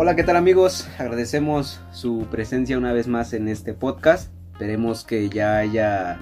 Hola, 0.00 0.14
¿qué 0.14 0.22
tal 0.22 0.36
amigos? 0.36 0.88
Agradecemos 0.96 1.80
su 1.90 2.28
presencia 2.30 2.78
una 2.78 2.92
vez 2.92 3.08
más 3.08 3.32
en 3.32 3.48
este 3.48 3.74
podcast. 3.74 4.32
Esperemos 4.52 5.02
que 5.02 5.28
ya 5.28 5.58
haya 5.58 6.20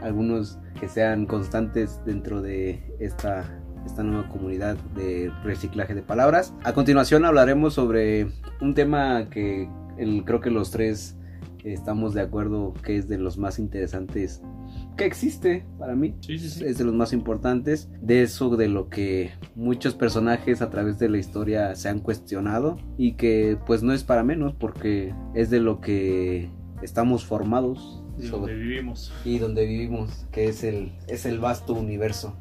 algunos 0.00 0.56
que 0.80 0.88
sean 0.88 1.26
constantes 1.26 2.00
dentro 2.06 2.40
de 2.40 2.82
esta, 2.98 3.44
esta 3.84 4.02
nueva 4.04 4.26
comunidad 4.30 4.76
de 4.94 5.30
reciclaje 5.44 5.94
de 5.94 6.00
palabras. 6.00 6.54
A 6.64 6.72
continuación 6.72 7.26
hablaremos 7.26 7.74
sobre 7.74 8.28
un 8.62 8.72
tema 8.74 9.28
que 9.28 9.68
creo 10.24 10.40
que 10.40 10.50
los 10.50 10.70
tres 10.70 11.14
estamos 11.62 12.14
de 12.14 12.22
acuerdo 12.22 12.72
que 12.82 12.96
es 12.96 13.06
de 13.06 13.18
los 13.18 13.36
más 13.36 13.58
interesantes 13.58 14.40
que 15.00 15.06
existe 15.06 15.64
para 15.78 15.94
mí. 15.96 16.14
Sí, 16.20 16.38
sí, 16.38 16.48
sí. 16.48 16.64
Es 16.64 16.78
de 16.78 16.84
los 16.84 16.94
más 16.94 17.12
importantes. 17.12 17.88
De 18.00 18.22
eso 18.22 18.56
de 18.56 18.68
lo 18.68 18.88
que 18.88 19.30
muchos 19.56 19.94
personajes 19.94 20.62
a 20.62 20.70
través 20.70 20.98
de 20.98 21.08
la 21.08 21.18
historia 21.18 21.74
se 21.74 21.88
han 21.88 22.00
cuestionado 22.00 22.76
y 22.98 23.14
que 23.14 23.58
pues 23.66 23.82
no 23.82 23.92
es 23.92 24.04
para 24.04 24.22
menos 24.22 24.54
porque 24.54 25.12
es 25.34 25.50
de 25.50 25.60
lo 25.60 25.80
que 25.80 26.50
estamos 26.82 27.24
formados 27.24 28.02
Y 28.18 28.26
sobre- 28.28 28.52
donde 28.52 28.54
vivimos. 28.56 29.12
y 29.24 29.38
donde 29.38 29.66
vivimos, 29.66 30.26
que 30.32 30.46
es 30.48 30.62
el, 30.64 30.92
es 31.08 31.26
el 31.26 31.38
vasto 31.40 31.72
universo. 31.74 32.36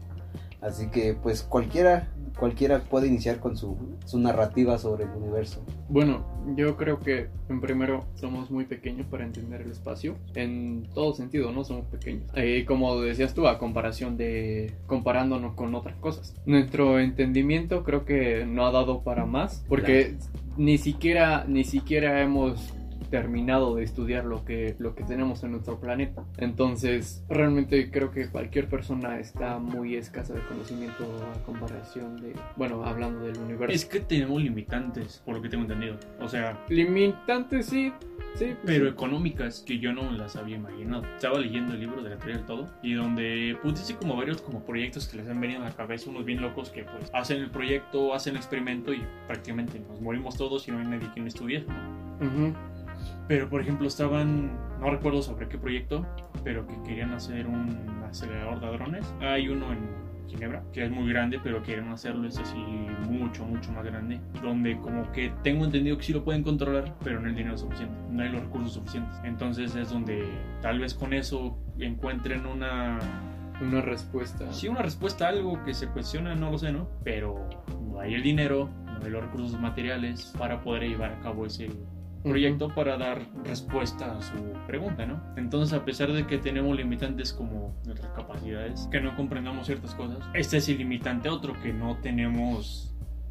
Así 0.62 0.90
que 0.90 1.14
pues 1.14 1.42
cualquiera, 1.44 2.10
cualquiera 2.38 2.80
puede 2.80 3.08
iniciar 3.08 3.40
con 3.40 3.56
su, 3.56 3.78
su 4.06 4.20
narrativa 4.20 4.78
sobre 4.78 5.06
el 5.06 5.12
universo. 5.12 5.64
Bueno, 5.88 6.26
yo 6.56 6.76
creo 6.76 7.00
que 7.00 7.30
en 7.50 7.62
primero 7.62 8.06
somos 8.16 8.52
muy 8.52 8.66
pequeños 8.66 9.08
para 9.08 9.24
entender 9.24 9.62
el 9.62 9.72
espacio. 9.72 10.16
En 10.36 10.88
todo 10.94 11.14
sentido, 11.14 11.52
¿no? 11.52 11.64
Somos 11.64 11.86
pequeños. 11.86 12.30
Eh, 12.36 12.66
como 12.68 13.00
decías 13.02 13.34
tú, 13.34 13.48
a 13.48 13.58
comparación 13.58 14.18
de... 14.18 14.74
comparándonos 14.86 15.54
con 15.56 15.74
otras 15.76 15.96
cosas. 15.98 16.36
Nuestro 16.46 17.00
entendimiento 17.00 17.84
creo 17.84 18.06
que 18.06 18.46
no 18.46 18.66
ha 18.66 18.72
dado 18.72 19.02
para 19.02 19.26
más. 19.26 19.64
Porque 19.70 20.18
ni 20.58 20.78
siquiera, 20.78 21.46
ni 21.48 21.64
siquiera 21.64 22.22
hemos 22.22 22.74
terminado 23.10 23.76
de 23.76 23.84
estudiar 23.84 24.26
lo 24.26 24.46
que, 24.46 24.76
lo 24.80 24.96
que 24.96 25.04
tenemos 25.04 25.44
en 25.44 25.52
nuestro 25.52 25.80
planeta. 25.80 26.24
Entonces, 26.38 27.24
realmente 27.30 27.90
creo 27.92 28.12
que 28.12 28.30
cualquier 28.30 28.68
persona 28.68 29.20
está 29.20 29.60
muy 29.60 29.96
escasa 29.96 30.34
de 30.34 30.42
conocimiento 30.42 31.06
a 31.34 31.44
comparación 31.44 32.18
de, 32.18 32.34
bueno, 32.56 32.84
hablando 32.86 33.22
del 33.22 33.38
universo. 33.38 33.74
Es 33.74 33.86
que 33.86 34.00
tenemos 34.00 34.42
limitantes, 34.42 35.22
por 35.26 35.36
lo 35.36 35.42
que 35.42 35.50
tengo 35.50 35.64
entendido. 35.64 35.98
O 36.20 36.28
sea, 36.28 36.58
Limitante, 36.70 37.64
sí. 37.64 37.92
Sí, 38.36 38.56
pero 38.64 38.86
sí. 38.86 38.92
económicas 38.92 39.64
que 39.66 39.80
yo 39.80 39.92
no 39.92 40.12
las 40.12 40.36
había 40.36 40.58
imaginado. 40.58 41.04
Estaba 41.16 41.40
leyendo 41.40 41.74
el 41.74 41.80
libro 41.80 42.04
de 42.04 42.12
la 42.12 42.18
teoría 42.18 42.38
del 42.38 42.46
todo 42.46 42.68
y 42.84 42.94
donde 42.94 43.58
pues 43.62 43.76
dice 43.76 43.96
como 43.96 44.16
varios 44.16 44.42
como 44.42 44.64
proyectos 44.64 45.08
que 45.08 45.18
les 45.18 45.28
han 45.28 45.42
venido 45.42 45.62
a 45.62 45.66
la 45.66 45.76
cabeza, 45.76 46.10
unos 46.10 46.26
bien 46.26 46.42
locos 46.42 46.70
que 46.70 46.84
pues 46.84 47.10
hacen 47.14 47.42
el 47.42 47.50
proyecto, 47.50 48.14
hacen 48.14 48.36
el 48.36 48.38
experimento 48.38 48.94
y 48.94 49.02
prácticamente 49.28 49.80
nos 49.80 50.00
morimos 50.00 50.38
todos 50.38 50.68
y 50.68 50.72
no 50.72 50.78
hay 50.78 50.86
nadie 50.86 51.10
quien 51.14 51.28
estudie. 51.28 51.66
Ujú. 52.22 52.54
Pero 53.28 53.50
por 53.50 53.62
ejemplo 53.62 53.88
estaban, 53.88 54.58
no 54.80 54.90
recuerdo 54.92 55.22
sobre 55.22 55.48
qué 55.48 55.58
proyecto, 55.58 56.06
pero 56.44 56.66
que 56.66 56.82
querían 56.84 57.14
hacer 57.14 57.48
un 57.48 58.04
acelerador 58.04 58.60
de 58.60 58.68
hadrones. 58.68 59.14
Hay 59.22 59.50
uno 59.50 59.72
en 59.72 59.80
Ginebra, 60.30 60.64
que 60.72 60.86
es 60.86 60.92
muy 60.92 61.10
grande, 61.10 61.40
pero 61.44 61.62
quieren 61.64 61.90
hacerlo 61.90 62.28
es 62.28 62.38
así 62.38 62.58
mucho, 63.10 63.46
mucho 63.46 63.72
más 63.72 63.86
grande. 63.86 64.20
Donde 64.42 64.78
como 64.78 65.12
que 65.12 65.32
tengo 65.44 65.66
entendido 65.66 65.98
que 65.98 66.04
sí 66.04 66.14
lo 66.14 66.24
pueden 66.24 66.44
controlar, 66.44 66.96
pero 67.04 67.20
no 67.20 67.26
hay 67.26 67.32
el 67.32 67.38
dinero 67.38 67.58
suficiente, 67.58 67.96
no 68.10 68.24
hay 68.24 68.30
los 68.30 68.42
recursos 68.42 68.74
suficientes. 68.74 69.16
Entonces 69.24 69.76
es 69.76 69.90
donde 69.90 70.24
tal 70.62 70.80
vez 70.80 70.94
con 70.94 71.14
eso 71.14 71.58
encuentren 71.80 72.46
una... 72.46 73.00
Una 73.62 73.82
respuesta. 73.82 74.54
Sí, 74.54 74.70
una 74.70 74.82
respuesta 74.82 75.26
a 75.26 75.30
algo 75.30 75.62
que 75.66 75.74
se 75.74 75.88
cuestiona, 75.88 76.34
no 76.34 76.50
lo 76.50 76.58
sé, 76.58 76.72
¿no? 76.72 76.88
Pero 77.04 77.50
no 77.82 78.00
hay 78.00 78.14
el 78.14 78.24
dinero, 78.24 78.70
no 78.86 79.04
hay 79.04 79.12
los 79.12 79.22
recursos 79.22 79.60
materiales 79.60 80.34
para 80.38 80.62
poder 80.62 80.84
llevar 80.84 81.12
a 81.12 81.20
cabo 81.20 81.46
ese 81.46 81.70
proyecto 82.24 82.74
para 82.74 82.98
dar 82.98 83.22
respuesta 83.44 84.18
a 84.18 84.22
su 84.22 84.36
pregunta, 84.68 85.06
¿no? 85.06 85.22
Entonces, 85.38 85.74
a 85.74 85.86
pesar 85.86 86.12
de 86.12 86.28
que 86.28 86.38
tenemos 86.38 86.76
limitantes 86.76 87.34
como 87.34 87.76
nuestras 87.86 88.12
capacidades, 88.14 88.88
que 88.92 89.02
no 89.02 89.16
comprendamos 89.16 89.66
ciertas 89.66 89.96
cosas, 89.96 90.20
este 90.34 90.58
es 90.58 90.70
el 90.70 90.80
limitante 90.80 91.30
otro, 91.30 91.54
que 91.62 91.74
no 91.74 91.98
tenemos 91.98 92.90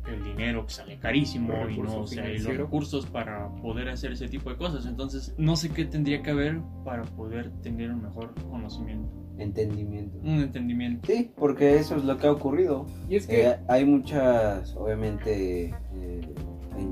el 0.08 0.24
dinero 0.24 0.66
que 0.66 0.72
sale 0.72 0.98
carísimo 0.98 1.52
El 1.54 1.72
y 1.72 1.78
no 1.78 2.00
o 2.00 2.06
sea, 2.06 2.30
y 2.30 2.38
los 2.38 2.56
recursos 2.56 3.06
para 3.06 3.48
poder 3.56 3.88
hacer 3.88 4.12
ese 4.12 4.28
tipo 4.28 4.50
de 4.50 4.56
cosas. 4.56 4.86
Entonces, 4.86 5.34
no 5.38 5.56
sé 5.56 5.70
qué 5.70 5.84
tendría 5.84 6.22
que 6.22 6.30
haber 6.30 6.60
para 6.84 7.02
poder 7.04 7.50
tener 7.62 7.90
un 7.90 8.02
mejor 8.02 8.34
conocimiento, 8.50 9.10
Entendimiento. 9.38 10.18
un 10.18 10.40
entendimiento. 10.40 11.06
Sí, 11.06 11.30
porque 11.36 11.76
eso 11.76 11.96
es 11.96 12.04
lo 12.04 12.16
que 12.18 12.26
ha 12.26 12.32
ocurrido. 12.32 12.86
Y 13.08 13.16
es 13.16 13.26
que. 13.26 13.48
Eh, 13.48 13.56
hay 13.68 13.84
muchas, 13.84 14.74
obviamente, 14.76 15.74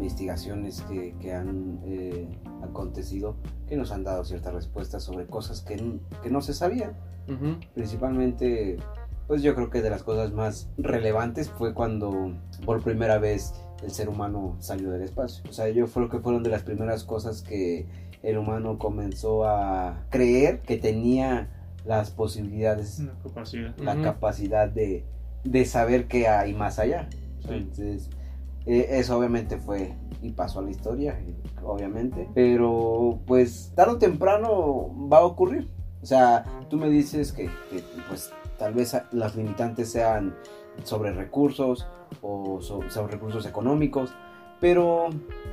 investigaciones 0.07 0.83
que, 0.83 1.15
que 1.21 1.33
han 1.35 1.81
eh, 1.85 2.29
acontecido 2.63 3.37
que 3.69 3.77
nos 3.77 3.91
han 3.91 4.05
dado 4.05 4.25
ciertas 4.25 4.55
respuestas 4.55 5.03
sobre 5.03 5.27
cosas 5.27 5.61
que, 5.63 5.77
que 6.23 6.31
no 6.31 6.41
se 6.41 6.55
sabían. 6.55 6.93
Ujú. 7.29 7.57
Principalmente, 7.75 8.77
pues 9.27 9.43
yo 9.43 9.55
creo 9.57 9.69
que 9.69 9.83
de 9.83 9.91
las 9.91 10.05
cosas 10.05 10.33
más 10.33 10.69
relevantes 10.79 11.51
fue 11.51 11.75
cuando 11.75 12.33
por 12.65 12.83
primera 12.83 13.19
vez 13.19 13.53
el 13.83 13.91
ser 13.91 14.09
humano 14.09 14.57
salió 14.61 14.91
del 14.91 15.03
espacio. 15.03 15.43
O 15.51 15.53
sea, 15.53 15.69
yo 15.71 15.87
creo 15.89 16.09
que 16.09 16.21
fueron 16.21 16.43
de 16.45 16.51
las 16.51 16.63
primeras 16.63 17.03
cosas 17.03 17.43
que 17.43 17.87
el 18.23 18.39
humano 18.39 18.79
comenzó 18.79 19.45
a 19.45 20.05
creer 20.11 20.61
que 20.61 20.77
tenía 20.77 21.49
las 21.85 22.11
posibilidades 22.11 23.01
Una 23.01 23.13
capacidad. 23.23 23.77
la 23.79 23.95
Ujú. 23.95 24.03
capacidad 24.03 24.69
de, 24.69 25.05
de 25.45 25.65
saber 25.65 26.07
qué 26.07 26.29
hay 26.29 26.55
más 26.55 26.79
allá. 26.79 27.09
Sí. 27.41 27.49
Entonces, 27.51 28.11
eh, 28.67 28.87
eso 28.91 29.17
obviamente 29.19 29.57
fue 29.59 29.95
y 30.23 30.31
pasó 30.33 30.59
a 30.59 30.63
la 30.63 30.71
historia, 30.71 31.19
eh, 31.21 31.35
obviamente. 31.63 32.29
Pero 32.35 33.21
pues 33.27 33.73
tarde 33.75 33.93
o 33.95 33.99
temprano 33.99 35.09
va 35.11 35.19
a 35.19 35.25
ocurrir. 35.25 35.69
O 36.03 36.07
sea, 36.07 36.45
tú 36.69 36.77
me 36.77 36.89
dices 36.89 37.33
que, 37.33 37.47
que, 37.71 37.83
pues 38.09 38.31
tal 38.59 38.75
vez 38.75 38.97
las 39.13 39.35
limitantes 39.37 39.91
sean 39.91 40.35
sobre 40.85 41.13
recursos 41.13 41.87
o 42.23 42.61
so- 42.61 42.89
sobre 42.91 43.15
recursos 43.15 43.47
económicos. 43.47 44.13
Pero 44.61 45.09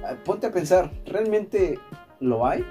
ah, 0.06 0.16
ponte 0.24 0.48
a 0.48 0.52
pensar, 0.52 0.92
¿realmente 1.06 1.80
lo 2.20 2.46
hay? 2.46 2.64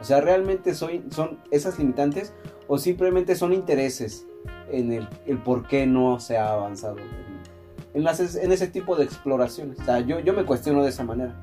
O 0.00 0.04
sea, 0.04 0.20
¿realmente 0.20 0.74
soy, 0.74 1.04
son 1.10 1.38
esas 1.50 1.78
limitantes 1.78 2.34
o 2.68 2.76
simplemente 2.78 3.34
son 3.36 3.52
intereses 3.54 4.26
en 4.70 4.92
el, 4.92 5.08
el 5.26 5.38
por 5.38 5.66
qué 5.66 5.86
no 5.86 6.18
se 6.20 6.36
ha 6.36 6.52
avanzado 6.52 6.96
en, 7.96 8.04
las- 8.04 8.36
en 8.36 8.52
ese 8.52 8.68
tipo 8.68 8.94
de 8.96 9.04
exploraciones? 9.04 9.80
O 9.80 9.84
sea, 9.84 10.00
yo, 10.00 10.20
yo 10.20 10.32
me 10.32 10.44
cuestiono 10.44 10.82
de 10.84 10.90
esa 10.90 11.02
manera. 11.04 11.34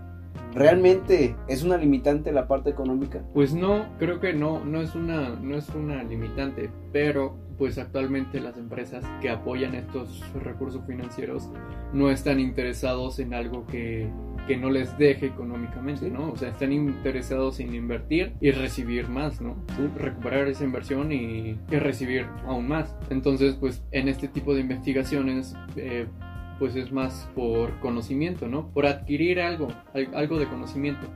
¿Realmente 0.53 1.35
es 1.47 1.63
una 1.63 1.77
limitante 1.77 2.31
la 2.31 2.47
parte 2.47 2.69
económica? 2.69 3.21
Pues 3.33 3.53
no, 3.55 3.85
creo 3.97 4.19
que 4.19 4.33
no, 4.33 4.63
no 4.63 4.81
es 4.81 4.93
una, 4.95 5.29
no 5.29 5.57
es 5.57 5.67
una 5.69 6.03
limitante, 6.03 6.69
pero 6.91 7.35
pues 7.57 7.77
actualmente 7.77 8.39
las 8.39 8.57
empresas 8.57 9.03
que 9.21 9.29
apoyan 9.29 9.73
estos 9.75 10.21
recursos 10.43 10.81
financieros 10.85 11.49
no 11.93 12.09
están 12.09 12.39
interesados 12.39 13.19
en 13.19 13.33
algo 13.33 13.65
que, 13.67 14.09
que 14.47 14.57
no 14.57 14.69
les 14.69 14.95
deje 14.97 15.27
económicamente. 15.27 16.09
¿no? 16.11 16.31
O 16.31 16.35
sea, 16.37 16.49
están 16.49 16.71
interesados 16.71 17.59
en 17.59 17.73
invertir 17.73 18.33
y 18.39 18.51
recibir 18.51 19.07
más, 19.09 19.41
¿no? 19.41 19.55
Sí. 19.75 19.87
Recuperar 19.97 20.47
esa 20.47 20.63
inversión 20.63 21.11
y, 21.11 21.57
y 21.71 21.75
recibir 21.77 22.27
aún 22.47 22.67
más. 22.67 22.95
Entonces, 23.09 23.55
pues 23.55 23.83
en 23.91 24.07
este 24.07 24.27
tipo 24.27 24.53
de 24.53 24.61
investigaciones, 24.61 25.55
eh, 25.75 26.05
pues 26.59 26.75
es 26.75 26.91
más 26.91 27.29
por 27.35 27.79
conocimiento, 27.79 28.47
¿no? 28.47 28.67
Por 28.69 28.85
adquirir 28.85 29.41
algo, 29.41 29.67
al- 29.93 30.13
algo 30.15 30.39
de 30.39 30.47
conocimiento. 30.47 31.07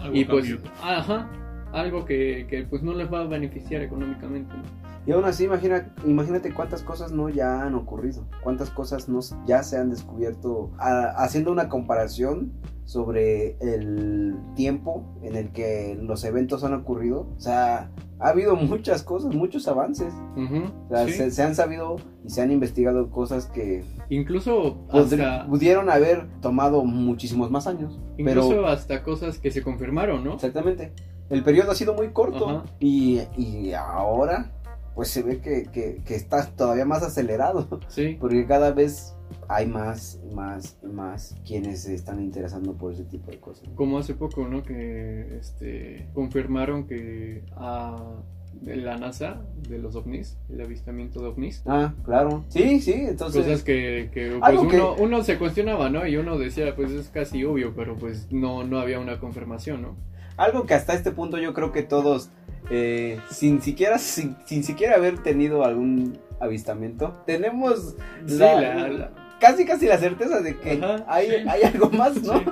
Algo 0.00 0.16
Y 0.16 0.24
pues, 0.24 0.56
ajá, 0.82 1.30
algo 1.72 2.04
que, 2.04 2.46
que, 2.48 2.62
pues 2.64 2.82
no 2.82 2.92
les 2.94 3.12
va 3.12 3.20
a 3.20 3.24
beneficiar 3.24 3.82
económicamente. 3.82 4.52
¿no? 4.56 4.81
Y 5.04 5.10
aún 5.12 5.24
así, 5.24 5.44
imagina, 5.44 5.92
imagínate 6.06 6.54
cuántas 6.54 6.82
cosas 6.82 7.10
no 7.10 7.28
ya 7.28 7.62
han 7.62 7.74
ocurrido, 7.74 8.24
cuántas 8.42 8.70
cosas 8.70 9.08
no, 9.08 9.18
ya 9.46 9.62
se 9.64 9.76
han 9.76 9.90
descubierto, 9.90 10.70
a- 10.78 11.10
haciendo 11.24 11.50
una 11.50 11.68
comparación 11.68 12.52
sobre 12.84 13.56
el 13.60 14.36
tiempo 14.54 15.04
en 15.22 15.34
el 15.36 15.50
que 15.50 15.98
los 16.00 16.24
eventos 16.24 16.62
han 16.62 16.74
ocurrido. 16.74 17.26
O 17.36 17.40
sea, 17.40 17.90
ha 18.20 18.28
habido 18.28 18.54
muchas 18.54 19.02
cosas, 19.02 19.34
muchos 19.34 19.66
avances. 19.66 20.12
O 20.36 20.88
sea, 20.94 21.06
sí. 21.06 21.12
se, 21.14 21.30
se 21.32 21.42
han 21.42 21.54
sabido 21.56 21.96
y 22.24 22.30
se 22.30 22.42
han 22.42 22.52
investigado 22.52 23.10
cosas 23.10 23.46
que 23.46 23.84
Incluso 24.08 24.86
hasta, 24.92 25.46
pudieron 25.46 25.90
haber 25.90 26.28
tomado 26.40 26.84
muchísimos 26.84 27.50
más 27.50 27.66
años. 27.66 27.98
incluso 28.18 28.48
Pero, 28.50 28.66
hasta 28.68 29.02
cosas 29.02 29.38
que 29.38 29.50
se 29.50 29.62
confirmaron, 29.62 30.22
¿no? 30.22 30.34
exactamente, 30.34 30.92
el 31.30 31.42
periodo 31.42 31.70
ha 31.72 31.74
sido 31.74 31.94
muy 31.94 32.08
corto 32.10 32.64
y, 32.78 33.20
y 33.36 33.72
ahora 33.72 34.52
pues 34.94 35.08
se 35.08 35.22
ve 35.22 35.38
que, 35.40 35.64
que- 35.72 36.02
que 36.04 36.14
está 36.14 36.46
todavía 36.46 36.84
más 36.84 37.02
acelerado. 37.02 37.80
Sí. 37.88 38.16
Porque 38.20 38.46
cada 38.46 38.72
vez 38.72 39.14
hay 39.48 39.66
más, 39.66 40.20
más, 40.34 40.78
más 40.82 41.34
quienes 41.46 41.82
se 41.82 41.94
están 41.94 42.20
interesando 42.20 42.74
por 42.74 42.92
ese 42.92 43.04
tipo 43.04 43.30
de 43.30 43.38
cosas. 43.40 43.68
Como 43.74 43.98
hace 43.98 44.14
poco, 44.14 44.46
¿no? 44.46 44.62
Que 44.62 45.38
este 45.38 46.08
confirmaron 46.14 46.86
que 46.86 47.44
a 47.56 48.16
de 48.60 48.76
la 48.76 48.96
NASA, 48.98 49.40
de 49.68 49.78
los 49.78 49.96
ovnis, 49.96 50.36
el 50.50 50.60
avistamiento 50.60 51.20
de 51.20 51.28
ovnis. 51.28 51.62
Ah, 51.66 51.94
claro. 52.04 52.44
Sí, 52.48 52.80
sí, 52.82 52.92
entonces... 52.92 53.42
Cosas 53.44 53.62
que, 53.62 54.10
que, 54.12 54.38
pues, 54.38 54.60
que- 54.70 54.76
uno, 54.76 54.94
uno 54.98 55.24
se 55.24 55.38
cuestionaba, 55.38 55.88
¿no? 55.88 56.06
Y 56.06 56.16
uno 56.16 56.38
decía, 56.38 56.76
pues 56.76 56.92
es 56.92 57.08
casi 57.08 57.44
obvio, 57.44 57.72
pero 57.74 57.96
pues 57.96 58.30
no, 58.30 58.62
no 58.62 58.78
había 58.78 59.00
una 59.00 59.18
confirmación, 59.18 59.80
¿no? 59.82 59.96
Algo 60.36 60.64
que 60.66 60.74
hasta 60.74 60.92
este 60.94 61.12
punto 61.12 61.38
yo 61.38 61.54
creo 61.54 61.72
que 61.72 61.82
todos, 61.82 62.30
eh, 62.70 63.18
sin 63.30 63.60
siquiera 63.62 63.98
sin, 63.98 64.36
sin 64.44 64.62
siquiera 64.64 64.96
haber 64.96 65.18
tenido 65.22 65.64
algún 65.64 66.18
avistamiento, 66.40 67.22
tenemos 67.26 67.94
Sí, 68.26 68.36
la- 68.38 68.60
la- 68.60 68.88
la- 68.88 69.10
casi 69.40 69.64
casi 69.64 69.86
la 69.86 69.98
certeza 69.98 70.40
de 70.40 70.56
que 70.58 70.72
Ajá, 70.82 71.04
hay, 71.08 71.26
sí. 71.28 71.36
hay 71.48 71.62
algo 71.62 71.90
más, 71.90 72.20
¿no? 72.22 72.42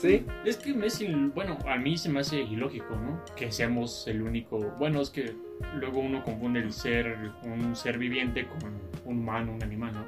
Sí. 0.00 0.24
Es 0.44 0.56
que 0.56 0.72
me 0.74 0.86
es 0.86 1.00
il- 1.00 1.32
bueno, 1.34 1.58
a 1.66 1.76
mí 1.76 1.98
se 1.98 2.08
me 2.08 2.20
hace 2.20 2.40
ilógico, 2.40 2.94
¿no? 2.94 3.20
Que 3.34 3.50
seamos 3.50 4.06
el 4.06 4.22
único. 4.22 4.58
Bueno, 4.78 5.00
es 5.00 5.10
que 5.10 5.34
luego 5.74 5.98
uno 6.00 6.22
confunde 6.22 6.60
el 6.60 6.72
ser 6.72 7.16
un 7.42 7.74
ser 7.74 7.98
viviente 7.98 8.46
con 8.46 8.62
un 8.64 8.80
humano, 9.04 9.52
un 9.54 9.62
animal, 9.64 9.92
¿no? 9.94 10.04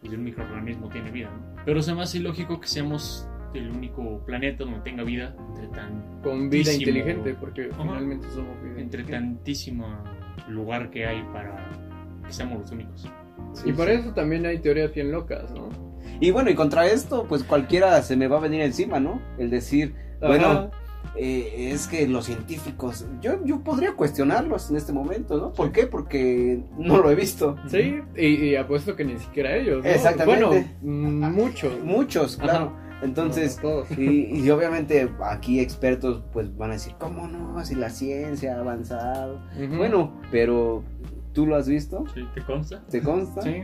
Pues 0.00 0.12
un 0.12 0.22
microorganismo 0.24 0.88
tiene 0.88 1.10
vida, 1.10 1.28
¿no? 1.30 1.62
Pero 1.64 1.82
se 1.82 1.92
me 1.94 2.02
hace 2.02 2.18
ilógico 2.18 2.60
que 2.60 2.68
seamos 2.68 3.26
el 3.54 3.70
único 3.70 4.18
planeta 4.24 4.64
donde 4.64 4.80
tenga 4.80 5.02
vida 5.04 5.34
entre 5.50 5.66
tan 5.68 6.20
Con 6.22 6.48
vida 6.50 6.72
inteligente, 6.72 7.34
porque 7.34 7.68
Ajá. 7.72 7.82
finalmente 7.82 8.26
somos 8.30 8.60
vida 8.62 8.80
entre 8.80 9.04
tantísimo 9.04 9.86
lugar 10.48 10.90
que 10.90 11.06
hay 11.06 11.22
para 11.32 11.68
que 12.26 12.32
seamos 12.32 12.60
los 12.60 12.70
únicos. 12.70 13.08
Sí, 13.54 13.70
Y 13.70 13.72
por 13.72 13.86
sí. 13.88 13.92
eso 13.94 14.12
también 14.14 14.46
hay 14.46 14.58
teorías 14.58 14.92
bien 14.94 15.12
locas, 15.12 15.50
¿no? 15.52 15.68
Y 16.20 16.30
bueno, 16.30 16.50
y 16.50 16.54
contra 16.54 16.86
esto, 16.86 17.26
pues 17.28 17.42
cualquiera 17.42 18.00
se 18.02 18.16
me 18.16 18.28
va 18.28 18.38
a 18.38 18.40
venir 18.40 18.60
encima, 18.60 19.00
¿no? 19.00 19.20
El 19.38 19.50
decir, 19.50 19.94
bueno, 20.20 20.70
eh, 21.16 21.70
es 21.72 21.88
que 21.88 22.06
los 22.06 22.26
científicos, 22.26 23.06
yo, 23.20 23.44
yo 23.44 23.60
podría 23.60 23.94
cuestionarlos 23.94 24.70
en 24.70 24.76
este 24.76 24.92
momento, 24.92 25.36
¿no? 25.38 25.52
¿Por 25.52 25.72
qué? 25.72 25.86
Porque 25.86 26.62
no 26.78 26.98
lo 26.98 27.10
he 27.10 27.14
visto. 27.14 27.56
Sí, 27.66 28.00
y, 28.16 28.26
y 28.26 28.56
apuesto 28.56 28.94
que 28.94 29.04
ni 29.04 29.18
siquiera 29.18 29.56
ellos. 29.56 29.82
¿no? 29.84 29.90
Exactamente. 29.90 30.70
Bueno, 30.80 31.30
muchos. 31.30 31.72
Muchos, 31.82 32.36
claro. 32.36 32.66
Ajá. 32.66 32.81
Entonces, 33.02 33.58
No, 33.62 33.82
y, 34.00 34.40
y 34.44 34.50
obviamente 34.50 35.10
aquí 35.24 35.60
expertos 35.60 36.22
pues 36.32 36.56
van 36.56 36.70
a 36.70 36.74
decir, 36.74 36.94
¿cómo 36.98 37.26
no? 37.26 37.64
Si 37.64 37.74
la 37.74 37.90
ciencia 37.90 38.56
ha 38.56 38.60
avanzado. 38.60 39.40
Bueno, 39.76 40.12
pero 40.30 40.82
¿tú 41.32 41.46
lo 41.46 41.56
has 41.56 41.68
visto? 41.68 42.04
¿Sí? 42.14 42.22
¿Te 42.34 42.42
consta? 42.42 42.82
¿Te 42.88 43.00
consta? 43.02 43.42
Sí. 43.42 43.62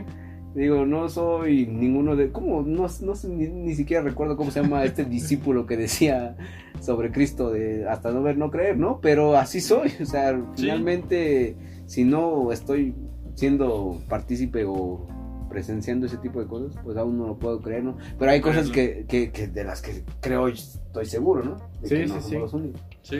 Digo, 0.55 0.83
no 0.85 1.07
soy 1.09 1.67
ninguno 1.67 2.15
de... 2.15 2.31
¿Cómo? 2.31 2.63
No, 2.63 2.87
no 3.01 3.15
sé, 3.15 3.29
ni, 3.29 3.47
ni 3.47 3.75
siquiera 3.75 4.01
recuerdo 4.03 4.35
cómo 4.35 4.49
se 4.49 4.61
llama 4.61 4.83
este 4.83 5.05
discípulo 5.05 5.67
que 5.67 5.77
decía 5.77 6.35
sobre 6.81 7.11
Cristo 7.11 7.51
de 7.51 7.87
hasta 7.87 8.11
no 8.11 8.23
ver, 8.23 8.35
no 8.37 8.49
creer, 8.49 8.75
¿no? 8.77 8.99
Pero 8.99 9.37
así 9.37 9.61
soy. 9.61 9.91
O 10.01 10.05
sea, 10.05 10.33
Sí. 10.55 10.63
finalmente, 10.63 11.55
si 11.85 12.03
no 12.03 12.51
estoy 12.51 12.95
siendo 13.35 14.01
partícipe 14.09 14.65
o 14.65 15.07
presenciando 15.49 16.05
ese 16.05 16.17
tipo 16.17 16.39
de 16.39 16.47
cosas, 16.47 16.75
pues 16.83 16.95
aún 16.97 17.17
no 17.17 17.27
lo 17.27 17.37
puedo 17.37 17.59
creer, 17.61 17.83
¿no? 17.83 17.97
Pero 18.17 18.31
hay 18.31 18.41
cosas 18.41 18.69
que, 18.69 19.05
que, 19.07 19.31
que 19.31 19.47
de 19.47 19.63
las 19.63 19.81
que 19.81 20.03
creo 20.21 20.47
estoy 20.47 21.05
seguro, 21.05 21.43
¿no? 21.43 21.55
De 21.81 21.87
Sí, 21.89 21.95
que 21.95 22.01
sí, 22.03 22.07
somos 22.07 22.25
sí. 22.25 22.35
los 22.37 22.53
únicos. 22.53 22.81
Sí. 23.01 23.19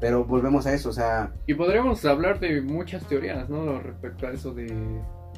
Pero 0.00 0.24
volvemos 0.24 0.66
a 0.66 0.74
eso, 0.74 0.90
o 0.90 0.92
sea, 0.92 1.32
Y 1.46 1.54
podríamos 1.54 2.04
hablar 2.04 2.38
de 2.40 2.60
muchas 2.60 3.06
teorías, 3.06 3.48
¿no? 3.48 3.78
Respecto 3.80 4.26
a 4.26 4.32
eso 4.32 4.52
de, 4.52 4.66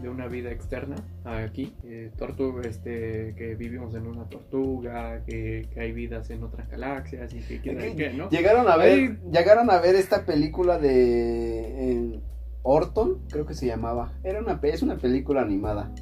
de 0.03 0.09
una 0.09 0.27
vida 0.27 0.51
externa 0.51 0.97
aquí. 1.25 1.75
Eh, 1.85 2.11
tortuga, 2.19 2.63
este, 2.69 3.35
que 3.37 3.55
vivimos 3.55 3.95
en 3.95 4.09
una 4.09 4.25
tortuga, 4.25 5.23
que, 5.25 5.69
que 5.73 5.81
hay 5.81 5.93
vidas 5.93 6.31
en 6.31 6.43
otras 6.43 6.69
galaxias 6.69 7.33
y 7.35 7.39
que 7.61 7.73
sabe 7.73 7.95
qué, 7.95 8.13
¿no? 8.13 8.29
Llegaron 8.31 8.69
a 8.69 8.77
ver, 8.77 8.93
Ahí- 8.93 9.19
llegaron 9.31 9.71
a 9.71 9.79
ver 9.79 9.95
esta 9.95 10.25
película 10.27 10.79
de 10.79 11.93
eh, 11.93 12.21
Orton, 12.65 13.19
creo 13.31 13.47
que 13.47 13.55
se 13.55 13.67
llamaba. 13.67 14.13
Era 14.25 14.41
una 14.41 14.59
es 14.65 14.83
una 14.83 14.97
película 14.97 15.41
animada 15.43 15.93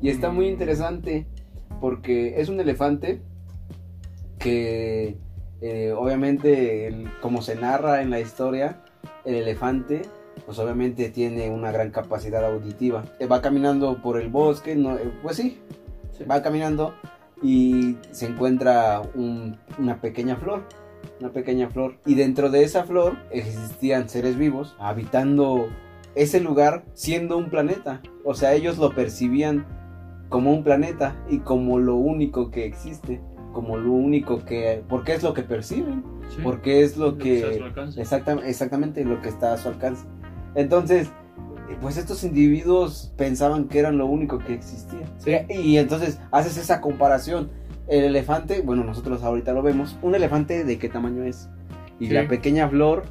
y 0.00 0.08
está 0.10 0.30
muy 0.30 0.48
interesante 0.48 1.26
porque 1.80 2.40
es 2.40 2.48
un 2.48 2.60
elefante 2.60 3.20
que 4.38 5.16
eh, 5.60 5.92
obviamente 5.96 6.86
el- 6.86 7.10
como 7.20 7.42
se 7.42 7.56
narra 7.56 8.00
en 8.02 8.10
la 8.10 8.20
historia, 8.20 8.80
el 9.24 9.34
elefante 9.34 10.02
pues 10.46 10.58
obviamente 10.60 11.10
tiene 11.10 11.50
una 11.50 11.72
gran 11.72 11.90
capacidad 11.90 12.44
auditiva. 12.46 13.04
Eh, 13.18 13.26
va 13.26 13.42
caminando 13.42 14.00
por 14.00 14.20
el 14.20 14.28
bosque, 14.28 14.76
no, 14.76 14.96
eh, 14.96 15.12
pues 15.22 15.36
sí, 15.36 15.58
Sí. 16.16 16.24
va 16.24 16.42
caminando 16.42 16.94
y 17.42 17.96
se 18.12 18.26
encuentra 18.26 19.02
un- 19.14 19.56
una 19.78 20.00
pequeña 20.00 20.36
flor, 20.36 20.62
una 21.20 21.30
pequeña 21.30 21.68
flor. 21.68 21.96
Y 22.06 22.14
dentro 22.14 22.50
de 22.50 22.62
esa 22.62 22.84
flor 22.84 23.16
existían 23.32 24.08
seres 24.08 24.36
vivos 24.38 24.76
habitando 24.78 25.68
ese 26.14 26.40
lugar 26.40 26.84
siendo 26.94 27.36
un 27.36 27.50
planeta. 27.50 28.00
O 28.24 28.34
sea, 28.34 28.54
ellos 28.54 28.78
lo 28.78 28.94
percibían 28.94 29.66
como 30.28 30.52
un 30.52 30.62
planeta 30.64 31.16
y 31.28 31.38
como 31.38 31.78
lo 31.78 31.96
único 31.96 32.50
que 32.50 32.66
existe, 32.66 33.20
como 33.52 33.76
lo 33.76 33.92
único 33.92 34.44
que... 34.44 34.82
Porque 34.88 35.14
es 35.14 35.22
lo 35.22 35.32
que 35.34 35.42
perciben, 35.42 36.02
sí. 36.28 36.36
porque 36.42 36.82
es 36.82 36.96
lo 36.96 37.16
que 37.18 37.40
que... 37.74 38.00
Exacta- 38.00 38.46
exactamente 38.46 39.04
lo 39.04 39.20
que 39.22 39.28
está 39.30 39.52
a 39.52 39.56
su 39.56 39.68
alcance. 39.68 40.04
Entonces, 40.54 41.08
eh, 41.70 41.76
pues 41.80 41.96
estos 41.96 42.24
individuos 42.24 43.12
pensaban 43.16 43.68
que 43.68 43.78
eran 43.78 43.98
lo 43.98 44.06
único 44.06 44.38
que 44.38 44.54
existía. 44.54 45.06
Sí. 45.18 45.32
Y 45.48 45.76
entonces 45.78 46.20
haces 46.30 46.56
esa 46.56 46.80
comparación. 46.80 47.50
El 47.88 48.04
elefante, 48.04 48.60
bueno, 48.60 48.84
nosotros 48.84 49.22
ahorita 49.22 49.52
lo 49.52 49.62
vemos. 49.62 49.98
¿Un 50.02 50.14
elefante 50.14 50.64
de 50.64 50.78
qué 50.78 50.88
tamaño 50.90 51.22
es? 51.24 51.48
Y 51.98 52.08
Sí. 52.08 52.12
la 52.12 52.28
pequeña 52.28 52.68
flor, 52.68 53.04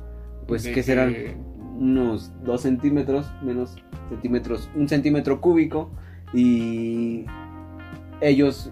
pues 0.47 0.63
De 0.63 0.71
que 0.71 0.83
serán 0.83 1.15
unos 1.79 2.31
2 2.43 2.61
centímetros, 2.61 3.29
menos 3.43 3.75
centímetros, 4.09 4.69
un 4.75 4.87
centímetro 4.87 5.41
cúbico. 5.41 5.91
Y 6.33 7.25
ellos 8.21 8.71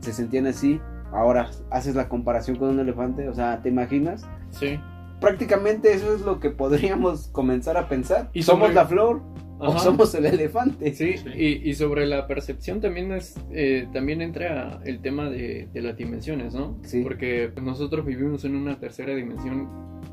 se 0.00 0.12
sentían 0.12 0.46
así. 0.46 0.80
Ahora 1.12 1.50
haces 1.70 1.94
la 1.94 2.08
comparación 2.08 2.56
con 2.56 2.70
un 2.70 2.80
elefante, 2.80 3.28
o 3.28 3.34
sea, 3.34 3.62
¿te 3.62 3.68
imaginas? 3.68 4.26
Sí. 4.50 4.80
prácticamente 5.20 5.92
eso 5.92 6.14
es 6.14 6.20
lo 6.20 6.38
que 6.38 6.50
podríamos 6.50 7.28
comenzar 7.28 7.76
a 7.76 7.88
pensar. 7.88 8.30
Y 8.32 8.42
¿Somos 8.42 8.74
la 8.74 8.84
flor 8.86 9.22
o 9.68 9.78
somos 9.78 10.14
el 10.14 10.26
elefante? 10.26 10.92
Sí, 10.94 11.16
Sí. 11.16 11.28
Y, 11.36 11.70
y 11.70 11.74
sobre 11.74 12.06
la 12.06 12.26
percepción 12.26 12.80
también 12.80 13.12
es 13.12 13.34
eh, 13.52 13.86
también 13.92 14.22
entra 14.22 14.80
el 14.84 15.00
tema 15.00 15.30
de, 15.30 15.68
de 15.72 15.82
las 15.82 15.96
dimensiones, 15.96 16.54
¿no? 16.54 16.78
Sí. 16.82 17.02
Porque 17.02 17.50
nosotros 17.62 18.04
vivimos 18.06 18.44
en 18.44 18.54
una 18.56 18.78
tercera 18.78 19.14
dimensión 19.14 19.68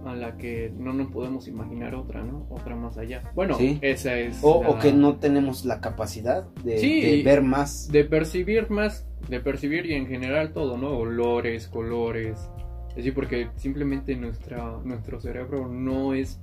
a 0.06 0.16
la 0.16 0.36
que 0.38 0.72
no 0.78 0.94
nos 0.94 1.12
podemos 1.12 1.48
imaginar 1.48 1.94
otra, 1.96 2.24
¿no? 2.24 2.48
Otra 2.50 2.76
más 2.76 2.98
allá. 2.98 3.22
Bueno, 3.36 3.56
Sí. 3.58 3.78
esa 3.82 4.18
es 4.18 4.40
O, 4.42 4.64
la- 4.64 4.70
o 4.70 4.80
que 4.80 4.94
no 4.94 5.18
tenemos 5.18 5.64
la 5.66 5.80
capacidad 5.80 6.44
de, 6.64 6.80
Sí. 6.80 7.02
de 7.02 7.24
ver 7.24 7.42
más. 7.44 7.88
de 7.92 8.04
percibir 8.06 8.70
más, 8.72 9.06
de 9.30 9.40
percibir 9.40 9.86
y 9.86 9.94
en 9.94 10.08
general 10.08 10.54
todo, 10.54 10.78
¿no? 10.78 10.90
Olores, 10.98 11.68
colores. 11.68 12.40
Es 12.90 12.96
decir, 12.98 13.14
porque 13.14 13.48
simplemente 13.56 14.16
nuestra 14.18 14.80
nuestro 14.84 15.20
cerebro 15.22 15.68
no 15.70 16.14
es 16.14 16.42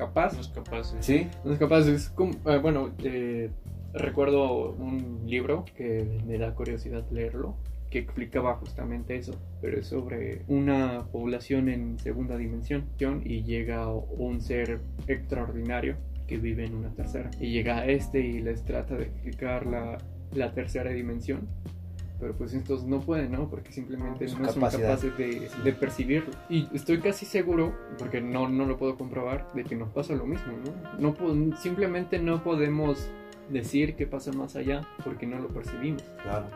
capaz. 0.00 0.34
No 0.34 0.40
es 0.40 0.48
capaz 0.48 0.94
de- 0.94 1.02
Sí, 1.02 1.26
No 1.44 1.52
es 1.52 1.58
capaz, 1.58 1.86
es 1.88 2.08
como, 2.10 2.32
eh, 2.46 2.58
bueno, 2.58 2.90
eh, 3.04 3.50
recuerdo 3.92 4.72
un 4.72 5.22
libro 5.26 5.64
que 5.76 6.20
me 6.26 6.38
da 6.38 6.54
curiosidad 6.54 7.04
leerlo, 7.10 7.54
que 7.90 7.98
explicaba 7.98 8.54
justamente 8.54 9.16
eso, 9.16 9.34
pero 9.60 9.78
es 9.78 9.86
sobre 9.88 10.42
una 10.48 11.06
población 11.10 11.68
en 11.68 11.98
segunda 11.98 12.36
dimensión 12.36 12.84
y 13.24 13.42
llega 13.42 13.88
un 13.92 14.40
ser 14.40 14.80
extraordinario 15.08 15.96
que 16.28 16.36
vive 16.38 16.64
en 16.66 16.74
una 16.76 16.90
tercera. 16.94 17.30
Y 17.40 17.50
llega 17.50 17.78
a 17.78 17.86
este 17.86 18.20
y 18.20 18.40
les 18.40 18.64
trata 18.64 18.94
de 18.96 19.04
explicar 19.04 19.66
la, 19.66 19.98
la 20.32 20.52
tercera 20.52 20.90
dimensión. 20.90 21.48
Pero 22.20 22.34
pues 22.36 22.52
estos 22.52 22.84
no 22.84 23.00
pueden, 23.00 23.32
¿no? 23.32 23.48
Porque 23.48 23.72
simplemente 23.72 24.28
Su 24.28 24.38
no 24.38 24.52
son 24.52 24.62
capaces 24.62 25.16
de, 25.16 25.50
de 25.64 25.72
percibirlo. 25.72 26.30
Y 26.48 26.68
estoy 26.74 27.00
casi 27.00 27.24
seguro, 27.24 27.74
porque 27.98 28.20
no, 28.20 28.48
no 28.48 28.66
lo 28.66 28.76
puedo 28.76 28.96
comprobar, 28.96 29.50
de 29.54 29.64
que 29.64 29.74
nos 29.74 29.88
pasa 29.88 30.14
lo 30.14 30.26
mismo, 30.26 30.52
¿no? 30.98 31.14
no 31.14 31.56
simplemente 31.56 32.18
no 32.18 32.42
podemos 32.42 33.10
decir 33.48 33.96
qué 33.96 34.06
pasa 34.06 34.32
más 34.32 34.54
allá 34.56 34.86
porque 35.04 35.26
no 35.26 35.38
lo 35.38 35.48
percibimos. 35.48 36.02
claro. 36.22 36.46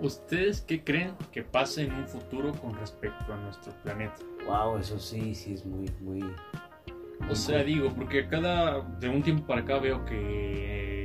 ¿Ustedes 0.00 0.60
qué 0.60 0.84
creen 0.84 1.14
que 1.32 1.42
pase 1.42 1.82
en 1.82 1.92
un 1.92 2.06
futuro 2.06 2.52
con 2.52 2.72
respecto 2.74 3.32
a 3.32 3.36
nuestro 3.36 3.72
planeta? 3.82 4.14
Wow, 4.46 4.78
eso 4.78 4.98
sí, 5.00 5.34
sí 5.34 5.54
es 5.54 5.66
muy, 5.66 5.90
muy. 6.00 6.22
O 7.28 7.34
sea, 7.34 7.64
digo, 7.64 7.92
porque 7.94 8.28
cada. 8.28 8.80
De 9.00 9.08
un 9.08 9.22
tiempo 9.22 9.44
para 9.46 9.62
acá 9.62 9.78
veo 9.78 10.04
que. 10.04 10.97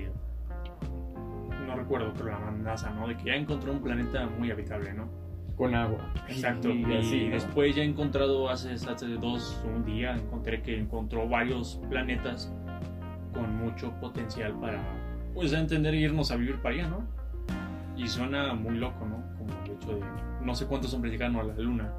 Recuerdo, 1.83 2.13
pero 2.15 2.29
la 2.31 2.51
NASA, 2.51 2.91
¿no? 2.91 3.07
De 3.07 3.17
que 3.17 3.25
ya 3.25 3.35
encontró 3.35 3.73
un 3.73 3.81
planeta 3.81 4.25
muy 4.39 4.49
habitable, 4.49 4.93
¿no? 4.93 5.09
Con 5.57 5.75
agua. 5.75 6.11
Exacto. 6.29 6.69
Y, 6.69 6.81
Y, 6.81 6.97
así, 6.97 7.25
¿no? 7.25 7.33
después 7.33 7.75
ya 7.75 7.83
he 7.83 7.85
encontrado 7.85 8.49
hace, 8.49 8.73
hace 8.73 9.07
dos, 9.19 9.61
un 9.65 9.83
día, 9.83 10.15
encontré 10.15 10.61
que 10.61 10.79
encontró 10.79 11.27
varios 11.27 11.79
planetas 11.89 12.51
con 13.33 13.55
mucho 13.57 13.91
potencial 13.99 14.53
para, 14.61 14.81
pues, 15.33 15.51
entender 15.53 15.93
e 15.93 15.97
irnos 15.97 16.31
a 16.31 16.37
vivir 16.37 16.55
para 16.61 16.75
allá, 16.75 16.87
¿no? 16.87 17.05
Y 17.97 18.07
suena 18.07 18.53
muy 18.53 18.77
loco, 18.77 19.05
¿no? 19.05 19.21
Como 19.37 19.51
el 19.65 19.71
hecho 19.71 19.95
de 19.95 20.01
no 20.41 20.55
sé 20.55 20.65
cuántos 20.65 20.93
hombres 20.93 21.11
llegaron 21.11 21.35
a 21.37 21.43
la 21.43 21.53
luna. 21.55 21.91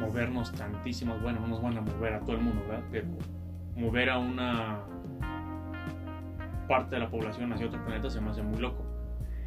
movernos 0.00 0.52
tantísimos, 0.52 1.20
bueno, 1.22 1.40
no 1.40 1.48
nos 1.48 1.60
van 1.62 1.76
a 1.76 1.80
mover 1.80 2.14
a 2.14 2.20
todo 2.20 2.36
el 2.36 2.42
mundo, 2.42 2.62
¿verdad? 2.68 2.84
Pero 2.90 3.06
mover 3.76 4.10
a 4.10 4.18
una 4.18 4.78
parte 6.68 6.94
de 6.96 7.00
la 7.00 7.10
población 7.10 7.52
hacia 7.52 7.66
otro 7.66 7.82
planeta 7.84 8.10
se 8.10 8.20
me 8.20 8.30
hace 8.30 8.42
muy 8.42 8.60
loco. 8.60 8.84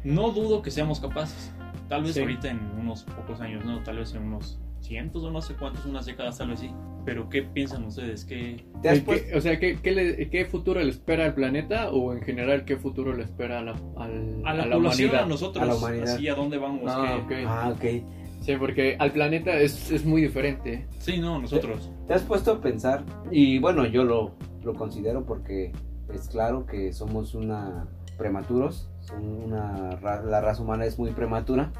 No 0.04 0.30
dudo 0.32 0.60
que 0.62 0.70
seamos 0.70 1.00
capaces. 1.00 1.52
Tal 1.88 2.02
vez 2.02 2.14
Sí. 2.14 2.20
ahorita 2.20 2.50
en 2.50 2.58
unos 2.78 3.04
pocos 3.04 3.40
años, 3.40 3.64
no, 3.64 3.82
tal 3.82 3.98
vez 3.98 4.14
en 4.14 4.22
unos 4.22 4.58
cientos 4.80 5.22
o 5.22 5.30
no 5.30 5.40
sé 5.40 5.54
cuántos, 5.54 5.86
unas 5.86 6.04
décadas 6.06 6.36
tal 6.38 6.48
vez 6.50 6.60
sí. 6.60 6.70
Pero 7.04 7.28
¿qué 7.28 7.42
piensan 7.42 7.84
ustedes? 7.84 8.24
¿Qué, 8.24 8.64
¿Te 8.82 8.88
has 8.88 8.98
¿Qué- 9.00 9.04
puesto- 9.04 9.38
o 9.38 9.40
sea, 9.40 9.58
¿qué, 9.58 9.78
qué, 9.80 9.92
le- 9.92 10.28
qué 10.30 10.44
futuro 10.44 10.80
le 10.80 10.90
espera 10.90 11.24
al 11.24 11.34
planeta 11.34 11.90
o 11.90 12.12
en 12.12 12.22
general 12.22 12.64
qué 12.64 12.76
futuro 12.76 13.12
le 13.12 13.22
espera 13.24 13.58
a 13.60 13.62
la, 13.62 13.72
al- 13.96 14.42
a 14.44 14.54
la, 14.54 14.62
a 14.64 14.66
la 14.66 14.74
población, 14.76 15.08
humanidad? 15.10 15.24
a 15.24 15.28
nosotros, 15.28 15.62
A 15.62 15.66
la 15.66 15.74
humanidad. 15.76 16.14
así 16.14 16.28
a 16.28 16.34
dónde 16.34 16.58
vamos? 16.58 16.82
Ah, 16.86 17.20
¿Qué- 17.28 17.44
ok. 17.44 17.48
Ah, 17.48 17.72
ok. 17.74 17.84
Sí, 18.40 18.56
porque 18.58 18.96
al 18.98 19.12
planeta 19.12 19.56
es, 19.60 19.90
es 19.92 20.04
muy 20.04 20.20
diferente. 20.22 20.86
Sí, 20.98 21.18
no, 21.18 21.38
nosotros. 21.40 21.90
¿Te 22.08 22.14
has 22.14 22.22
puesto 22.22 22.52
a 22.52 22.60
pensar? 22.60 23.04
Y 23.30 23.58
bueno, 23.60 23.86
yo 23.86 24.02
lo, 24.02 24.32
lo 24.64 24.74
considero 24.74 25.24
porque 25.24 25.70
es 26.14 26.28
claro 26.28 26.66
que 26.66 26.92
somos 26.92 27.34
una 27.34 27.88
prematuros, 28.16 28.88
son 29.00 29.24
una 29.24 29.98
la 30.00 30.40
raza 30.40 30.62
humana 30.62 30.84
es 30.84 30.98
muy 30.98 31.10
prematura. 31.12 31.72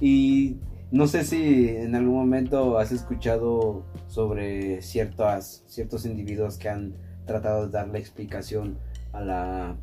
Y 0.00 0.58
no 0.90 1.06
sé 1.06 1.24
si 1.24 1.68
en 1.68 1.94
algún 1.94 2.14
momento 2.14 2.78
has 2.78 2.92
escuchado 2.92 3.84
sobre 4.08 4.82
ciertas 4.82 5.64
ciertos 5.66 6.06
individuos 6.06 6.58
que 6.58 6.68
han 6.68 6.94
tratado 7.26 7.66
de 7.66 7.72
darle 7.72 7.98
explicación 7.98 8.78
a 9.12 9.20
la 9.20 9.76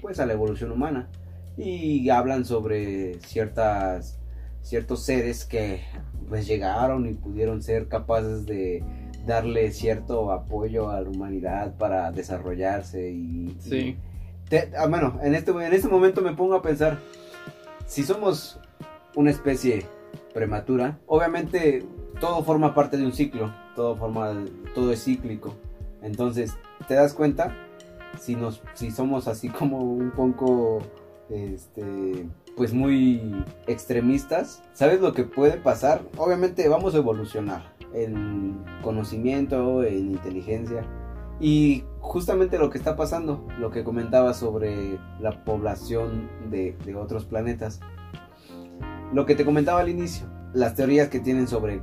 pues 0.00 0.20
a 0.20 0.26
la 0.26 0.32
evolución 0.32 0.72
humana. 0.72 1.08
Y 1.56 2.08
hablan 2.10 2.44
sobre 2.44 3.20
ciertas 3.20 4.18
ciertos 4.62 5.04
seres 5.04 5.44
que 5.44 5.80
pues 6.28 6.46
llegaron 6.46 7.06
y 7.06 7.14
pudieron 7.14 7.62
ser 7.62 7.88
capaces 7.88 8.46
de 8.46 8.84
darle 9.28 9.70
cierto 9.70 10.32
apoyo 10.32 10.90
a 10.90 11.00
la 11.02 11.08
humanidad 11.08 11.76
para 11.76 12.10
desarrollarse 12.10 13.10
y, 13.12 13.56
Sí. 13.60 13.76
y- 13.76 13.98
te- 14.48 14.72
ah, 14.76 14.86
bueno 14.88 15.20
en 15.22 15.34
este 15.36 15.52
en 15.52 15.72
este 15.72 15.86
momento 15.88 16.22
me 16.22 16.34
pongo 16.34 16.54
a 16.54 16.62
pensar 16.62 16.98
si 17.86 18.02
somos 18.02 18.58
una 19.14 19.30
especie 19.30 19.86
prematura 20.34 20.98
obviamente 21.06 21.84
todo 22.20 22.42
forma 22.42 22.74
parte 22.74 22.96
de 22.96 23.04
un 23.04 23.12
ciclo 23.12 23.52
todo 23.76 23.94
forma 23.94 24.34
todo 24.74 24.90
es 24.92 25.04
cíclico. 25.04 25.54
Entonces 26.02 26.56
te 26.88 26.94
das 26.94 27.12
cuenta 27.14 27.54
si 28.18 28.34
nos 28.34 28.62
si 28.74 28.90
somos 28.90 29.28
así 29.28 29.48
como 29.58 29.78
un 29.82 30.10
poco 30.10 30.80
este 31.30 32.26
pues 32.56 32.72
muy 32.72 33.44
extremistas 33.66 34.62
sabes 34.72 35.00
lo 35.00 35.12
que 35.12 35.24
puede 35.24 35.58
pasar 35.58 36.00
obviamente 36.16 36.66
vamos 36.68 36.94
a 36.94 36.98
evolucionar 36.98 37.62
en 37.94 38.62
conocimiento 38.82 39.82
en 39.82 40.12
inteligencia 40.12 40.84
y 41.40 41.84
justamente 42.00 42.58
lo 42.58 42.70
que 42.70 42.78
está 42.78 42.96
pasando 42.96 43.46
lo 43.58 43.70
que 43.70 43.84
comentaba 43.84 44.34
sobre 44.34 44.98
la 45.20 45.44
población 45.44 46.28
de, 46.50 46.76
de 46.84 46.94
otros 46.94 47.24
planetas 47.24 47.80
lo 49.12 49.24
que 49.24 49.34
te 49.34 49.44
comentaba 49.44 49.80
al 49.80 49.88
inicio 49.88 50.26
las 50.52 50.74
teorías 50.74 51.08
que 51.08 51.20
tienen 51.20 51.46
sobre 51.46 51.80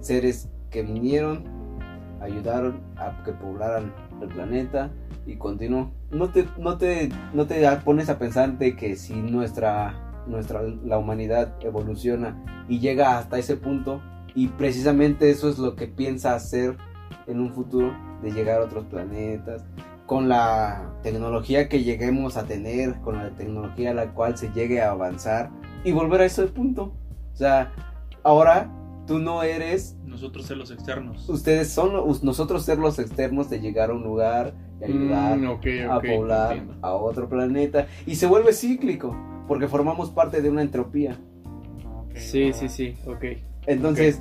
seres 0.00 0.48
que 0.70 0.82
vinieron 0.82 1.44
ayudaron 2.20 2.80
a 2.96 3.22
que 3.24 3.32
poblaran 3.32 3.92
el 4.20 4.28
planeta 4.28 4.90
y 5.26 5.36
continuó. 5.36 5.92
No 6.10 6.30
te, 6.30 6.46
no 6.58 6.78
te, 6.78 7.10
no 7.32 7.46
te 7.46 7.68
pones 7.84 8.08
a 8.08 8.18
pensar 8.18 8.58
de 8.58 8.76
que 8.76 8.96
si 8.96 9.14
nuestra, 9.14 10.24
nuestra, 10.26 10.62
la 10.62 10.98
humanidad 10.98 11.54
evoluciona 11.60 12.64
y 12.68 12.80
llega 12.80 13.18
hasta 13.18 13.38
ese 13.38 13.56
punto, 13.56 14.00
y 14.34 14.48
precisamente 14.48 15.30
eso 15.30 15.48
es 15.48 15.58
lo 15.58 15.76
que 15.76 15.86
piensa 15.88 16.34
hacer 16.34 16.76
en 17.26 17.40
un 17.40 17.52
futuro, 17.52 17.92
de 18.22 18.30
llegar 18.32 18.60
a 18.60 18.64
otros 18.64 18.84
planetas, 18.86 19.64
con 20.06 20.28
la 20.28 20.94
tecnología 21.02 21.68
que 21.68 21.82
lleguemos 21.82 22.36
a 22.36 22.44
tener, 22.46 23.00
con 23.00 23.16
la 23.18 23.30
tecnología 23.30 23.90
a 23.90 23.94
la 23.94 24.12
cual 24.14 24.36
se 24.36 24.50
llegue 24.52 24.80
a 24.80 24.90
avanzar, 24.90 25.50
y 25.84 25.92
volver 25.92 26.20
a 26.22 26.24
ese 26.26 26.46
punto. 26.46 26.92
O 27.32 27.36
sea, 27.36 27.72
ahora 28.22 28.70
tú 29.06 29.18
no 29.18 29.42
eres 29.42 29.96
Nosotros 30.04 30.46
ser 30.46 30.56
los 30.58 30.70
externos. 30.70 31.28
ustedes 31.28 31.70
son 31.70 31.92
nosotros 32.22 32.64
ser 32.64 32.78
los 32.78 32.98
externos 32.98 33.50
de 33.50 33.60
llegar 33.60 33.90
a 33.90 33.94
un 33.94 34.02
lugar 34.04 34.54
y 34.80 34.84
ayudar 34.84 35.38
Mm, 35.38 35.48
ok, 35.50 35.66
a 35.90 35.96
ok, 35.98 36.04
poblar 36.16 36.56
entiendo. 36.56 36.86
a 36.86 36.94
otro 36.94 37.28
planeta 37.28 37.86
y 38.06 38.14
se 38.16 38.26
vuelve 38.26 38.52
cíclico 38.52 39.16
porque 39.48 39.66
formamos 39.68 40.10
parte 40.10 40.40
de 40.42 40.50
una 40.50 40.62
entropía 40.62 41.16
Ok, 42.04 42.16
Sí, 42.16 42.52
sí, 42.52 42.68
sí, 42.68 42.94
ok. 43.06 43.24
Entonces 43.66 44.20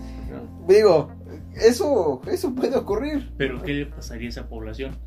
digo 0.67 1.11
eso 1.55 2.21
eso 2.27 2.55
puede 2.55 2.77
ocurrir 2.77 3.33
Pero 3.37 3.61
¿qué 3.61 3.73
le 3.73 3.85
pasaría 3.85 4.27
a 4.27 4.29
esa 4.29 4.47
población? 4.47 4.97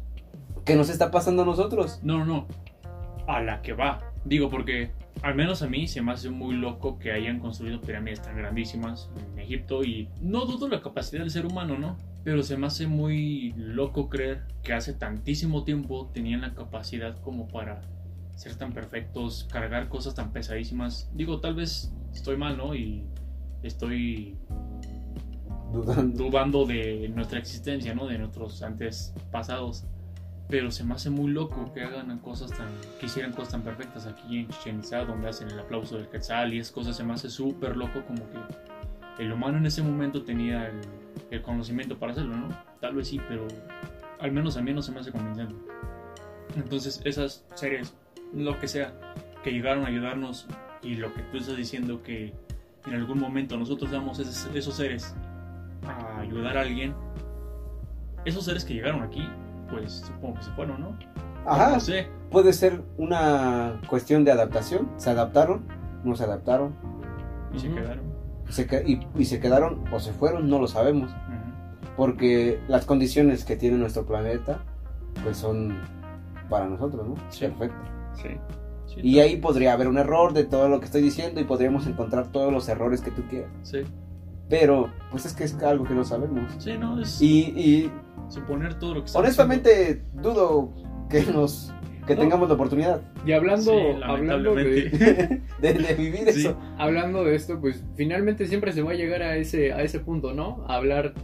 ¿qué 0.64 0.76
nos 0.76 0.88
está 0.88 1.10
pasando 1.10 1.42
a 1.42 1.46
nosotros? 1.46 2.00
No, 2.02 2.18
no, 2.18 2.24
no. 2.24 2.46
A 3.26 3.40
la 3.40 3.62
que 3.62 3.72
va. 3.72 4.12
Digo, 4.24 4.48
porque 4.48 4.92
al 5.22 5.34
menos 5.34 5.62
a 5.62 5.68
mí 5.68 5.86
se 5.86 6.02
me 6.02 6.12
hace 6.12 6.30
muy 6.30 6.54
loco 6.54 6.98
que 6.98 7.12
hayan 7.12 7.38
construido 7.38 7.80
pirámides 7.80 8.22
tan 8.22 8.36
grandísimas 8.36 9.10
en 9.32 9.38
Egipto 9.38 9.84
y 9.84 10.08
no 10.20 10.46
dudo 10.46 10.68
la 10.68 10.80
capacidad 10.80 11.20
del 11.20 11.30
ser 11.30 11.46
humano, 11.46 11.78
¿no? 11.78 11.96
Pero 12.24 12.42
se 12.42 12.56
me 12.56 12.66
hace 12.66 12.86
muy 12.86 13.52
loco 13.56 14.08
creer 14.08 14.44
que 14.62 14.72
hace 14.72 14.94
tantísimo 14.94 15.64
tiempo 15.64 16.10
tenían 16.12 16.40
la 16.40 16.54
capacidad 16.54 17.20
como 17.20 17.48
para 17.48 17.82
ser 18.34 18.56
tan 18.56 18.72
perfectos, 18.72 19.46
cargar 19.50 19.88
cosas 19.88 20.14
tan 20.14 20.32
pesadísimas. 20.32 21.10
Digo, 21.14 21.40
tal 21.40 21.54
vez 21.54 21.92
estoy 22.12 22.36
mal, 22.36 22.56
¿no? 22.56 22.74
Y 22.74 23.06
estoy 23.64 24.36
dudando 25.72 26.24
dudando 26.24 26.66
de 26.66 27.10
nuestra 27.14 27.38
existencia, 27.38 27.94
¿no? 27.94 28.06
De 28.06 28.18
nuestros 28.18 28.62
antes 28.62 29.12
pasados. 29.30 29.84
Pero 30.48 30.70
se 30.70 30.84
me 30.84 30.94
hace 30.94 31.08
muy 31.08 31.32
loco 31.32 31.72
que 31.72 31.82
hagan 31.82 32.18
cosas 32.18 32.50
tan, 32.50 32.68
que 33.00 33.06
hicieran 33.06 33.32
cosas 33.32 33.52
tan 33.52 33.62
perfectas 33.62 34.06
aquí 34.06 34.40
en 34.40 34.48
Chichen 34.48 34.78
Itza, 34.80 35.04
donde 35.04 35.28
hacen 35.28 35.50
el 35.50 35.58
aplauso 35.58 35.96
del 35.96 36.08
Quetzal 36.08 36.52
y 36.52 36.58
es 36.58 36.70
cosas, 36.70 36.96
se 36.96 37.02
me 37.02 37.14
hace 37.14 37.30
súper 37.30 37.76
loco 37.76 38.04
como 38.06 38.20
que 38.30 39.22
el 39.22 39.32
humano 39.32 39.56
en 39.56 39.66
ese 39.66 39.82
momento 39.82 40.22
tenía 40.22 40.68
el, 40.68 40.80
el 41.30 41.42
conocimiento 41.42 41.98
para 41.98 42.12
hacerlo, 42.12 42.36
¿no? 42.36 42.48
Tal 42.80 42.94
vez 42.94 43.08
sí, 43.08 43.18
pero 43.26 43.48
al 44.20 44.32
menos 44.32 44.56
a 44.58 44.62
mí 44.62 44.72
no 44.72 44.82
se 44.82 44.92
me 44.92 45.00
hace 45.00 45.10
convincente. 45.10 45.54
Entonces 46.56 47.00
esas 47.04 47.44
series, 47.54 47.94
lo 48.34 48.58
que 48.58 48.68
sea, 48.68 48.92
que 49.42 49.50
llegaron 49.50 49.84
a 49.84 49.88
ayudarnos 49.88 50.46
y 50.82 50.96
lo 50.96 51.12
que 51.14 51.22
tú 51.22 51.38
estás 51.38 51.56
diciendo 51.56 52.02
que 52.02 52.34
en 52.86 52.94
algún 52.94 53.18
momento 53.18 53.56
nosotros 53.56 53.90
damos 53.90 54.18
esos, 54.18 54.74
seres 54.74 55.14
a 55.86 56.20
ayudar 56.20 56.56
a 56.58 56.62
alguien, 56.62 56.94
esos 58.24 58.44
seres 58.44 58.64
que 58.64 58.74
llegaron 58.74 59.02
aquí, 59.02 59.28
pues 59.70 60.04
supongo 60.06 60.34
que 60.38 60.42
se 60.44 60.50
fueron, 60.52 60.80
¿no? 60.80 60.96
ajá 61.46 61.72
No 61.72 61.80
sé. 61.80 62.08
puede 62.30 62.52
ser 62.54 62.82
una 62.96 63.80
cuestión 63.86 64.24
de 64.24 64.32
adaptación 64.32 64.88
se 64.96 65.10
adaptaron 65.10 65.62
no 66.02 66.16
se 66.16 66.24
adaptaron 66.24 66.74
Y 67.52 67.58
se 67.58 67.68
quedaron. 67.70 68.04
se 68.48 68.66
que- 68.66 68.82
y, 68.86 69.06
y 69.20 69.24
se 69.26 69.40
quedaron 69.40 69.84
o 69.92 70.00
se 70.00 70.12
fueron 70.14 70.48
no 70.48 70.58
lo 70.58 70.66
sabemos 70.68 71.10
porque 71.96 72.60
las 72.66 72.86
condiciones 72.86 73.44
que 73.44 73.56
tiene 73.56 73.76
nuestro 73.76 74.04
planeta 74.06 74.58
pues 75.22 75.36
son 75.36 75.78
para 76.50 76.66
nosotros, 76.66 77.06
¿no? 77.08 77.14
Sí. 77.28 77.46
Perfecto. 77.46 77.76
Sí. 78.14 78.28
Sí, 78.94 79.00
Y 79.02 79.20
ahí 79.20 79.36
podría 79.36 79.72
haber 79.72 79.88
un 79.88 79.98
error 79.98 80.32
de 80.32 80.44
todo 80.44 80.68
lo 80.68 80.78
que 80.80 80.86
estoy 80.86 81.02
diciendo 81.02 81.40
y 81.40 81.44
podríamos 81.44 81.86
encontrar 81.86 82.30
todos 82.32 82.52
los 82.52 82.68
errores 82.68 83.00
que 83.00 83.10
tú 83.10 83.22
quieras. 83.28 83.50
Sí, 83.62 83.78
Pero 84.48 84.88
pues 85.10 85.26
es 85.26 85.32
que 85.34 85.44
es 85.44 85.54
algo 85.62 85.84
que 85.84 85.94
no 85.94 86.04
sabemos. 86.04 86.52
sí, 86.58 86.76
no, 86.78 87.00
es 87.00 87.20
Y, 87.20 87.40
y 87.56 87.90
suponer 88.28 88.74
todo 88.78 88.94
lo 88.94 89.04
que 89.04 89.10
honestamente 89.14 90.02
dudo 90.14 90.70
que 91.10 91.22
nos 91.24 91.72
que 92.06 92.14
No. 92.14 92.20
tengamos 92.20 92.48
la 92.48 92.54
oportunidad 92.54 93.00
Y 93.24 93.32
hablando, 93.32 93.70
Sí, 93.72 93.78
hablando, 94.04 94.54
de, 94.54 94.62
de, 95.62 95.72
de 95.72 95.94
vivir 95.94 96.30
Sí. 96.32 96.40
eso. 96.40 96.58
hablando 96.76 97.24
de 97.24 97.34
esto, 97.34 97.58
pues 97.60 97.82
finalmente 97.96 98.46
siempre 98.46 98.72
se 98.72 98.82
va 98.82 98.90
a 98.92 98.94
llegar 98.94 99.22
a 99.22 99.36
ese, 99.36 99.72
a 99.72 99.80
ese 99.82 100.00
punto, 100.00 100.34
¿no? 100.34 100.64
A 100.68 100.74
hablar, 100.76 101.14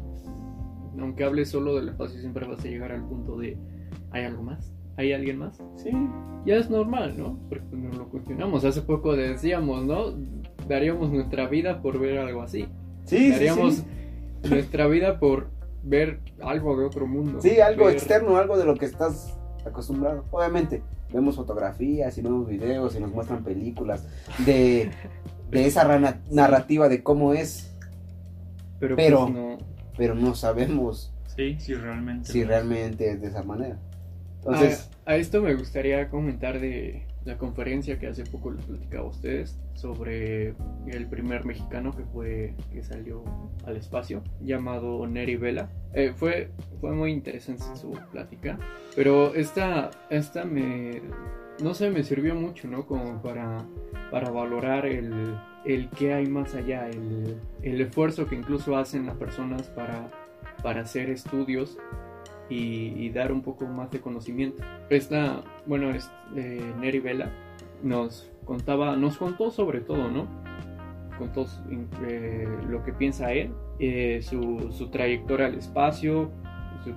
aunque 0.99 1.25
hables 1.25 1.51
solo 1.51 1.77
del 1.77 1.91
espacio, 1.91 2.19
siempre 2.21 2.47
vas 2.47 2.65
a 2.65 2.69
llegar 2.69 2.93
al 2.93 3.05
punto 3.07 3.37
de, 3.39 3.59
¿hay 4.11 4.25
algo 4.25 4.43
más? 4.43 4.73
¿Hay 5.01 5.15
alguien 5.15 5.39
más? 5.39 5.57
Sí. 5.77 5.91
Ya 6.45 6.57
es 6.57 6.69
normal, 6.69 7.15
¿no? 7.17 7.39
Porque 7.49 7.65
nos 7.75 7.97
lo 7.97 8.09
cuestionamos. 8.11 8.67
Hace 8.67 8.83
poco 8.83 9.17
decíamos, 9.17 9.87
¿no? 9.87 10.13
Daríamos 10.69 11.11
nuestra 11.11 11.49
vida 11.49 11.81
por 11.81 11.99
ver 11.99 12.19
algo 12.19 12.43
así. 12.43 12.67
Sí, 13.07 13.17
sí, 13.17 13.31
Daríamos 13.31 13.77
sí. 13.77 13.85
nuestra 14.51 14.87
vida 14.89 15.19
por 15.19 15.49
ver 15.83 16.21
algo 16.43 16.79
de 16.79 16.85
otro 16.85 17.07
mundo. 17.07 17.41
Sí, 17.41 17.61
algo 17.61 17.87
Ver- 17.87 17.95
externo, 17.95 18.37
algo 18.37 18.59
de 18.59 18.67
lo 18.67 18.75
que 18.77 18.85
estás 18.85 19.39
acostumbrado. 19.65 20.27
Obviamente, 20.33 20.83
vemos 21.15 21.37
fotografías 21.37 22.19
y 22.19 22.21
vemos 22.21 22.47
videos 22.47 22.95
y 22.95 23.01
nos 23.01 23.11
muestran 23.11 23.43
películas 23.43 24.07
de, 24.45 24.91
de 25.51 25.67
esa 25.67 25.85
rana- 25.85 26.21
narrativa 26.31 26.91
de 26.91 27.03
cómo 27.03 27.33
es, 27.33 27.75
Pero, 28.79 28.97
pero- 28.97 29.21
pues, 29.23 29.33
no. 29.35 29.59
pero 29.97 30.15
no 30.15 30.35
sabemos 30.35 31.11
Sí, 31.35 31.57
sí, 31.59 31.73
realmente. 31.73 32.31
si 32.31 32.45
realmente 32.45 33.13
es 33.13 33.23
de 33.23 33.29
esa 33.29 33.43
manera. 33.43 33.79
A 35.05 35.17
esto 35.17 35.43
me 35.43 35.55
gustaría 35.55 36.09
comentar 36.09 36.61
de 36.61 37.07
la 37.25 37.37
conferencia 37.37 37.99
que 37.99 38.07
hace 38.07 38.25
poco 38.25 38.51
les 38.51 38.65
platicaba 38.65 39.05
a 39.05 39.09
ustedes 39.09 39.59
sobre 39.75 40.55
el 40.87 41.07
primer 41.09 41.45
mexicano 41.45 41.95
que 41.95 42.05
fue 42.05 42.55
que 42.73 42.83
salió 42.83 43.23
al 43.67 43.77
espacio 43.77 44.23
llamado 44.41 45.07
Neri 45.07 45.37
Vela. 45.37 45.71
Eh, 45.93 46.13
fue, 46.15 46.51
fue 46.81 46.93
muy 46.93 47.13
interesante 47.13 47.65
su 47.75 47.91
plática, 48.11 48.59
pero 48.97 49.35
esta, 49.35 49.91
esta 50.09 50.45
me, 50.45 51.03
no 51.63 51.75
sé, 51.75 51.91
me 51.91 52.05
sirvió 52.05 52.35
mucho, 52.35 52.69
¿no? 52.69 52.87
Como 52.87 53.21
para, 53.21 53.67
para 54.11 54.31
valorar 54.31 54.87
el, 54.87 55.37
el 55.67 55.91
qué 55.91 56.15
hay 56.15 56.27
más 56.27 56.55
allá, 56.55 56.89
el, 56.89 57.37
el 57.63 57.81
esfuerzo 57.81 58.27
que 58.27 58.37
incluso 58.37 58.77
hacen 58.77 59.07
las 59.07 59.17
personas 59.17 59.69
para, 59.69 60.09
para 60.63 60.83
hacer 60.83 61.11
estudios 61.11 61.77
y, 62.51 63.09
dar 63.11 63.33
un 63.33 63.43
poco 63.43 63.67
más 63.67 63.91
de 63.91 64.01
conocimiento. 64.01 64.63
Esta, 64.91 65.43
bueno, 65.67 65.91
es, 65.91 66.11
eh, 66.37 66.61
Neri 66.81 66.99
Vela 66.99 67.31
nos 67.83 68.31
contaba, 68.45 68.97
nos 68.97 69.17
contó 69.17 69.51
sobre 69.51 69.81
todo, 69.81 70.11
¿no? 70.11 70.27
Contó 71.19 71.47
eh, 72.09 72.49
lo 72.69 72.83
que 72.83 72.93
piensa 72.93 73.33
él, 73.33 73.53
eh, 73.79 74.21
su, 74.23 74.71
su, 74.73 74.89
trayectoria 74.89 75.47
al 75.47 75.55
espacio, 75.55 76.31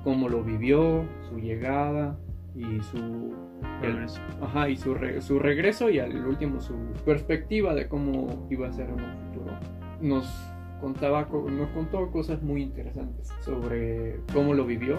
cómo 0.04 0.30
lo 0.30 0.44
vivió, 0.44 1.06
su 1.30 1.40
llegada 1.40 2.18
y 2.56 2.80
su 2.82 3.34
regreso. 3.82 4.22
ajá, 4.42 4.70
y 4.70 4.78
su, 4.78 4.96
su 5.20 5.40
regreso 5.40 5.90
y 5.90 6.00
al 6.00 6.26
último 6.26 6.62
su 6.62 6.76
perspectiva 7.06 7.74
de 7.74 7.88
cómo 7.88 8.48
iba 8.50 8.68
a 8.68 8.72
ser 8.72 8.90
en 8.90 8.96
un 8.96 9.18
futuro. 9.18 9.60
Nos 10.02 10.53
contaba, 10.84 11.26
nos 11.32 11.70
contó 11.70 12.12
cosas 12.12 12.44
muy 12.44 12.62
interesantes 12.62 13.30
sobre 13.40 14.20
cómo 14.34 14.54
lo 14.54 14.66
vivió, 14.66 14.98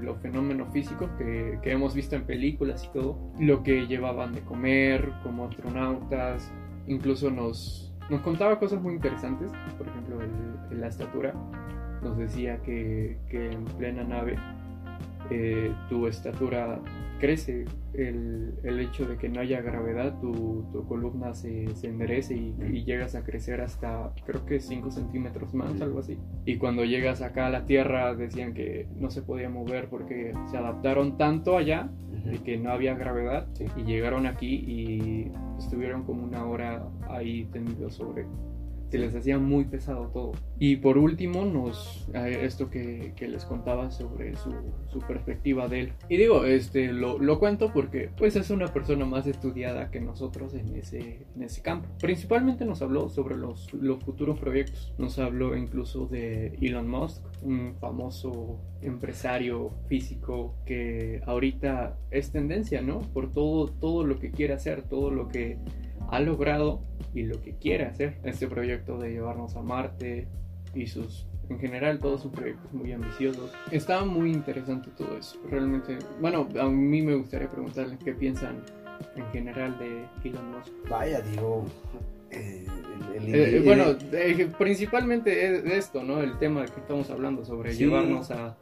los 0.00 0.18
fenómenos 0.22 0.72
físicos 0.72 1.10
que, 1.18 1.58
que, 1.62 1.72
hemos 1.72 1.94
visto 1.94 2.16
en 2.16 2.24
películas 2.24 2.84
y 2.84 2.88
todo, 2.98 3.18
lo 3.38 3.62
que 3.62 3.86
llevaban 3.86 4.32
de 4.32 4.40
comer 4.40 5.12
como 5.22 5.44
astronautas, 5.44 6.50
incluso 6.86 7.30
nos, 7.30 7.94
nos 8.08 8.22
contaba 8.22 8.58
cosas 8.58 8.80
muy 8.80 8.94
interesantes, 8.94 9.52
por 9.76 9.86
ejemplo, 9.88 10.20
el, 10.22 10.80
la 10.80 10.88
estatura, 10.88 11.34
nos 12.02 12.16
decía 12.16 12.62
que, 12.62 13.18
que 13.28 13.52
en 13.52 13.64
plena 13.64 14.04
nave 14.04 14.38
eh, 15.30 15.72
tu 15.88 16.06
estatura 16.06 16.80
crece, 17.18 17.64
el, 17.94 18.54
el, 18.62 18.80
hecho 18.80 19.06
de 19.06 19.16
que 19.16 19.28
no 19.28 19.40
haya 19.40 19.60
gravedad, 19.60 20.18
tu, 20.20 20.64
tu 20.72 20.86
columna 20.86 21.34
se, 21.34 21.74
se 21.74 21.88
enderece 21.88 22.34
y, 22.36 22.84
llegas 22.84 23.14
a 23.14 23.24
crecer 23.24 23.60
hasta 23.60 24.12
creo 24.24 24.46
que 24.46 24.60
5 24.60 24.90
centímetros 24.90 25.52
más, 25.52 25.80
algo 25.80 25.98
así. 25.98 26.16
Y 26.46 26.56
cuando 26.56 26.84
llegas 26.84 27.20
acá 27.20 27.46
a 27.46 27.50
la 27.50 27.66
Tierra 27.66 28.14
decían 28.14 28.54
que 28.54 28.88
no 28.96 29.10
se 29.10 29.22
podía 29.22 29.50
mover 29.50 29.88
porque 29.88 30.32
se 30.50 30.56
adaptaron 30.56 31.18
tanto 31.18 31.58
allá 31.58 31.90
de 32.24 32.38
que 32.38 32.56
no 32.56 32.70
había 32.70 32.94
gravedad 32.94 33.48
y 33.76 33.82
llegaron 33.82 34.26
aquí 34.26 34.54
y 34.54 35.32
estuvieron 35.58 36.04
como 36.04 36.24
una 36.24 36.46
hora 36.46 36.88
ahí 37.08 37.44
tendidos 37.52 37.94
sobre 37.94 38.26
se 38.90 38.98
les 38.98 39.14
hacía 39.14 39.38
muy 39.38 39.64
pesado 39.64 40.08
todo. 40.08 40.32
Y 40.58 40.76
por 40.76 40.98
último, 40.98 41.44
nos, 41.44 42.08
esto 42.14 42.70
que, 42.70 43.12
que 43.16 43.28
les 43.28 43.44
contaba 43.44 43.90
sobre 43.90 44.36
su, 44.36 44.52
su, 44.88 45.00
perspectiva 45.00 45.68
de 45.68 45.80
él. 45.80 45.92
Y 46.08 46.16
digo, 46.16 46.44
este, 46.44 46.92
lo, 46.92 47.18
lo, 47.18 47.38
cuento 47.38 47.72
porque 47.72 48.10
pues 48.16 48.36
es 48.36 48.50
una 48.50 48.66
persona 48.68 49.04
más 49.04 49.26
estudiada 49.26 49.90
que 49.90 50.00
nosotros 50.00 50.54
en 50.54 50.74
ese, 50.76 51.26
en 51.34 51.42
ese 51.42 51.62
campo. 51.62 51.88
Principalmente 52.00 52.64
nos 52.64 52.82
habló 52.82 53.08
sobre 53.08 53.36
los, 53.36 53.72
los 53.74 54.02
futuros 54.02 54.38
proyectos. 54.38 54.92
Nos 54.98 55.18
habló 55.18 55.56
incluso 55.56 56.06
de 56.06 56.56
Elon 56.60 56.88
Musk, 56.88 57.22
un 57.42 57.74
famoso 57.80 58.58
empresario 58.80 59.72
físico 59.86 60.54
que 60.64 61.20
ahorita 61.26 61.98
es 62.10 62.30
tendencia, 62.30 62.82
¿no? 62.82 63.00
Por 63.00 63.32
todo, 63.32 63.68
todo 63.68 64.04
lo 64.04 64.18
que 64.18 64.30
quiere 64.30 64.54
hacer, 64.54 64.82
todo 64.82 65.10
lo 65.10 65.28
que 65.28 65.58
ha 66.08 66.20
logrado 66.20 66.80
y 67.14 67.22
lo 67.22 67.40
que 67.42 67.54
quiere 67.56 67.84
hacer. 67.84 68.18
Este 68.24 68.46
proyecto 68.46 68.98
de 68.98 69.10
llevarnos 69.10 69.56
a 69.56 69.62
Marte 69.62 70.26
y 70.74 70.86
sus, 70.86 71.26
en 71.48 71.58
general, 71.58 71.98
todos 71.98 72.22
sus 72.22 72.32
proyectos 72.32 72.72
muy 72.72 72.92
ambiciosos. 72.92 73.52
Está 73.70 74.04
muy 74.04 74.32
interesante 74.32 74.90
todo 74.96 75.16
eso. 75.16 75.38
Realmente, 75.48 75.98
bueno, 76.20 76.48
a 76.60 76.64
mí 76.68 77.02
me 77.02 77.14
gustaría 77.14 77.48
preguntarles 77.48 77.98
qué 78.04 78.12
piensan 78.12 78.62
en 79.16 79.26
general 79.30 79.78
de 79.78 80.04
Elon 80.28 80.50
Musk. 80.52 80.72
Vaya, 80.88 81.20
digo. 81.20 81.64
Eh, 82.30 82.66
eh, 83.20 83.62
bueno, 83.64 83.96
eh, 84.12 84.50
principalmente 84.58 85.56
es 85.56 85.64
esto, 85.64 86.02
¿no? 86.02 86.20
El 86.20 86.38
tema 86.38 86.64
que 86.66 86.80
estamos 86.80 87.10
hablando 87.10 87.44
sobre 87.44 87.74
llevarnos 87.74 88.30
a, 88.30 88.56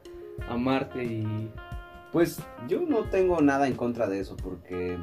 a 0.49 0.57
Marte 0.57 1.05
y... 1.05 1.51
Pues 2.13 2.41
yo 2.67 2.81
no 2.81 3.05
tengo 3.11 3.43
nada 3.43 3.67
en 3.67 3.75
contra 3.75 4.09
de 4.09 4.21
eso 4.21 4.37
porque 4.37 4.97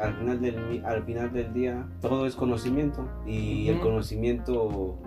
al 0.00 0.14
final 0.14 0.40
del, 0.40 0.84
al 0.84 1.02
final 1.04 1.32
del 1.32 1.52
día 1.52 1.88
todo 2.00 2.26
es 2.26 2.34
conocimiento 2.36 3.08
y 3.26 3.68
el 3.68 3.80
conocimiento 3.80 4.98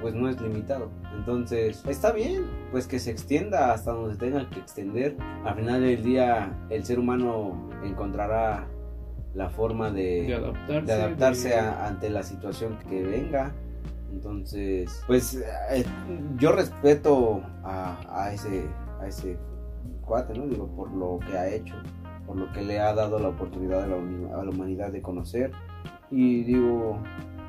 pues 0.00 0.14
no 0.14 0.28
es 0.28 0.40
limitado. 0.40 0.90
Entonces, 1.16 1.82
está 1.86 2.12
bien, 2.12 2.44
pues 2.70 2.86
que 2.86 2.98
se 2.98 3.10
extienda 3.10 3.72
hasta 3.72 3.92
donde 3.92 4.16
tenga 4.16 4.48
que 4.50 4.60
extender. 4.60 5.16
Al 5.44 5.56
final 5.56 5.80
del 5.80 6.02
día, 6.02 6.52
el 6.70 6.84
ser 6.84 6.98
humano 6.98 7.68
encontrará 7.82 8.68
la 9.34 9.50
forma 9.50 9.90
de, 9.90 10.34
adaptarse, 10.34 11.58
ante 11.58 12.10
la 12.10 12.22
situación 12.22 12.78
que 12.88 13.02
venga. 13.02 13.52
Entonces, 14.12 15.02
pues 15.06 15.42
eh, 15.70 15.84
yo 16.38 16.52
respeto 16.52 17.42
a, 17.64 17.98
a, 18.08 18.32
ese, 18.32 18.66
a 19.00 19.06
ese 19.08 19.36
cuate, 20.02 20.38
¿no? 20.38 20.46
Digo, 20.46 20.68
por 20.68 20.90
lo 20.92 21.18
que 21.18 21.36
ha 21.36 21.48
hecho 21.48 21.74
por 22.26 22.36
lo 22.36 22.52
que 22.52 22.62
le 22.62 22.80
ha 22.80 22.94
dado 22.94 23.18
la 23.18 23.28
oportunidad 23.28 23.84
a 23.84 23.86
la, 23.86 24.50
humanidad 24.50 24.90
de 24.92 25.02
conocer. 25.02 25.52
Y 26.10 26.44
digo, 26.44 26.98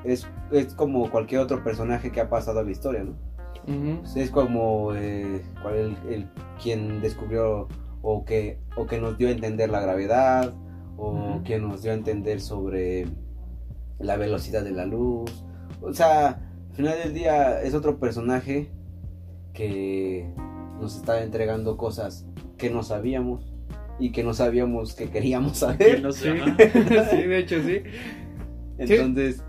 es, 0.04 0.26
es, 0.50 0.74
como 0.74 1.10
cualquier 1.10 1.40
otro 1.40 1.62
personaje 1.62 2.10
que 2.10 2.20
ha 2.20 2.28
pasado 2.28 2.60
a 2.60 2.62
la 2.62 2.70
historia, 2.70 3.04
¿no? 3.04 3.14
Es 4.16 4.30
como 4.30 4.94
eh, 4.94 5.42
el, 5.74 5.96
el, 6.10 6.30
quien 6.62 7.02
descubrió 7.02 7.68
o 8.00 8.24
que, 8.24 8.58
o 8.76 8.86
que 8.86 8.98
nos 8.98 9.18
dio 9.18 9.28
a 9.28 9.30
entender 9.30 9.68
la 9.68 9.80
gravedad, 9.80 10.54
o 10.96 11.40
quien 11.44 11.68
nos 11.68 11.82
dio 11.82 11.92
a 11.92 11.94
entender 11.94 12.40
sobre 12.40 13.06
la 13.98 14.16
velocidad 14.16 14.64
de 14.64 14.72
la 14.72 14.86
luz. 14.86 15.44
O 15.80 15.92
sea, 15.92 16.40
al 16.70 16.74
final 16.74 16.98
del 16.98 17.14
día 17.14 17.62
es 17.62 17.74
otro 17.74 17.98
personaje 17.98 18.70
que 19.52 20.32
nos 20.80 20.96
está 20.96 21.22
entregando 21.22 21.76
cosas 21.76 22.26
que 22.56 22.70
no 22.70 22.82
sabíamos 22.82 23.52
y 23.98 24.12
que 24.12 24.22
no 24.22 24.34
sabíamos 24.34 24.94
que 24.94 25.10
queríamos 25.10 25.58
saber. 25.58 26.02
No 26.02 26.12
sé. 26.12 26.34
sí, 27.10 27.22
de 27.22 27.38
hecho 27.38 27.62
sí. 27.62 27.82
Entonces, 28.78 29.42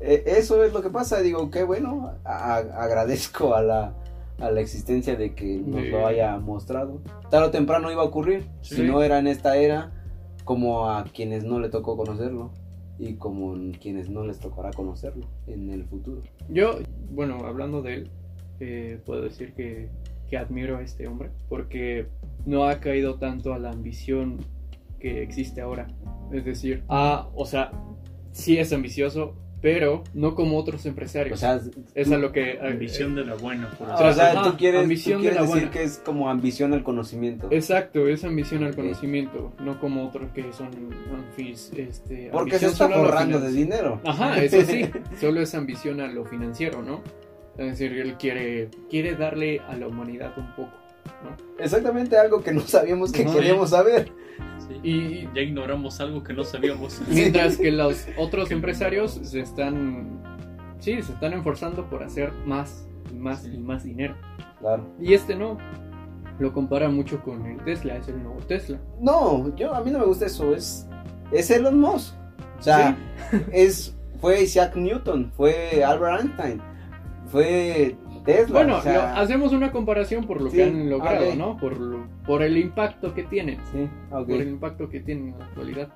e, 0.00 0.24
eso 0.26 0.64
es 0.64 0.72
lo 0.72 0.82
que 0.82 0.90
pasa. 0.90 1.20
Digo, 1.20 1.50
qué 1.50 1.64
bueno, 1.64 2.14
agradezco 2.24 3.54
a 3.54 3.62
la, 3.62 3.94
a 4.38 4.50
la 4.50 4.60
existencia 4.60 5.16
de 5.16 5.34
que 5.34 5.62
nos 5.64 5.84
lo 5.86 6.06
haya 6.06 6.38
mostrado. 6.38 7.02
Tarde 7.30 7.48
o 7.48 7.50
temprano 7.50 7.92
iba 7.92 8.02
a 8.02 8.06
ocurrir, 8.06 8.46
si 8.62 8.82
no 8.82 9.02
era 9.02 9.18
en 9.18 9.26
esta 9.26 9.56
era, 9.56 9.92
como 10.44 10.90
a 10.90 11.04
quienes 11.04 11.44
no 11.44 11.60
le 11.60 11.68
tocó 11.68 11.96
conocerlo 11.96 12.52
y 12.98 13.14
como 13.14 13.54
quienes 13.80 14.10
no 14.10 14.24
les 14.24 14.40
tocará 14.40 14.70
conocerlo 14.72 15.26
en 15.46 15.70
el 15.70 15.84
futuro. 15.84 16.22
Yo, 16.48 16.78
bueno, 17.10 17.38
hablando 17.46 17.82
de 17.82 17.94
él, 17.94 18.10
eh, 18.60 19.00
puedo 19.04 19.22
decir 19.22 19.54
que, 19.54 19.88
que 20.30 20.38
admiro 20.38 20.78
a 20.78 20.82
este 20.82 21.08
hombre 21.08 21.30
porque 21.48 22.06
no 22.46 22.68
ha 22.68 22.80
caído 22.80 23.16
tanto 23.16 23.52
a 23.52 23.58
la 23.58 23.70
ambición 23.70 24.38
que 24.98 25.22
existe 25.22 25.60
ahora. 25.60 25.88
Es 26.32 26.44
decir, 26.44 26.84
ah, 26.88 27.28
o 27.34 27.44
sea, 27.44 27.72
sí 28.32 28.58
es 28.58 28.72
ambicioso, 28.72 29.34
pero 29.60 30.04
no 30.14 30.34
como 30.34 30.58
otros 30.58 30.86
empresarios. 30.86 31.34
O 31.34 31.40
sea, 31.40 31.60
es 31.94 32.10
a 32.10 32.16
lo 32.16 32.32
que... 32.32 32.58
Ambición 32.60 33.14
de 33.14 33.24
la 33.24 33.34
buena. 33.34 33.70
Por 33.70 33.88
o 33.88 34.12
sea, 34.12 34.42
tú 34.42 34.56
quieres, 34.56 34.82
ambición 34.82 35.22
de 35.22 35.32
la 35.32 35.42
decir 35.42 35.70
que 35.70 35.82
es 35.82 35.98
como 35.98 36.30
ambición 36.30 36.72
al 36.72 36.82
conocimiento. 36.82 37.48
Exacto, 37.50 38.06
es 38.08 38.24
ambición 38.24 38.64
al 38.64 38.74
conocimiento, 38.74 39.52
no 39.60 39.80
como 39.80 40.06
otros 40.06 40.30
que 40.32 40.52
son 40.52 40.70
anfis, 41.14 41.72
este... 41.76 42.30
Porque 42.30 42.58
se 42.58 42.66
está 42.66 42.88
forrando 42.88 43.40
de 43.40 43.50
dinero. 43.50 44.00
Ajá, 44.04 44.42
eso 44.42 44.62
sí, 44.62 44.88
solo 45.20 45.40
es 45.40 45.54
ambición 45.54 46.00
a 46.00 46.06
lo 46.06 46.24
financiero, 46.24 46.82
¿no? 46.82 47.02
Es 47.60 47.78
decir, 47.78 47.92
él 47.98 48.16
quiere, 48.16 48.70
quiere 48.88 49.14
darle 49.14 49.60
a 49.68 49.76
la 49.76 49.86
humanidad 49.86 50.32
un 50.38 50.54
poco. 50.54 50.72
Exactamente 51.58 52.16
algo 52.16 52.42
que 52.42 52.52
no 52.52 52.62
sabíamos 52.62 53.12
que 53.12 53.26
queríamos 53.26 53.70
saber. 53.70 54.10
Y 54.82 55.28
ya 55.34 55.42
ignoramos 55.42 56.00
algo 56.00 56.22
que 56.22 56.32
no 56.32 56.42
sabíamos. 56.42 57.02
Mientras 57.08 57.58
que 57.58 57.70
los 57.70 58.06
otros 58.18 58.50
empresarios 58.50 59.20
se 59.22 59.40
están, 59.40 60.22
sí, 60.78 61.02
se 61.02 61.12
están 61.12 61.34
esforzando 61.34 61.88
por 61.90 62.02
hacer 62.02 62.32
más 62.46 62.88
y 63.12 63.16
más 63.16 63.44
y 63.44 63.58
más 63.58 63.84
dinero. 63.84 64.16
Claro. 64.58 64.86
Y 64.98 65.12
este 65.12 65.36
no. 65.36 65.58
Lo 66.38 66.54
compara 66.54 66.88
mucho 66.88 67.22
con 67.22 67.44
el 67.44 67.62
Tesla, 67.64 67.98
es 67.98 68.08
el 68.08 68.22
nuevo 68.22 68.38
Tesla. 68.48 68.80
No, 68.98 69.54
yo 69.56 69.74
a 69.74 69.84
mí 69.84 69.90
no 69.90 69.98
me 69.98 70.06
gusta 70.06 70.24
eso, 70.24 70.54
es 70.54 70.88
es 71.30 71.50
Elon 71.50 71.78
Musk. 71.78 72.14
O 72.58 72.62
sea, 72.62 72.96
es 73.52 73.94
fue 74.18 74.42
Isaac 74.42 74.76
Newton, 74.76 75.30
fue 75.36 75.84
Albert 75.84 76.22
Einstein, 76.22 76.62
fue 77.30 77.96
bueno, 78.50 78.76
hacemos 78.76 79.52
una 79.52 79.72
comparación 79.72 80.24
por 80.26 80.40
lo 80.42 80.50
que 80.50 80.64
han 80.64 80.90
logrado, 80.90 81.34
¿no? 81.34 81.56
Por, 81.56 81.74
por 82.26 82.42
el 82.42 82.56
impacto 82.58 83.14
que 83.14 83.22
tienen. 83.24 83.58
Sí, 83.72 83.88
Por 84.10 84.30
el 84.30 84.48
impacto 84.48 84.88
que 84.88 85.00
tienen 85.00 85.28
en 85.32 85.38
la 85.38 85.44
actualidad. 85.46 85.88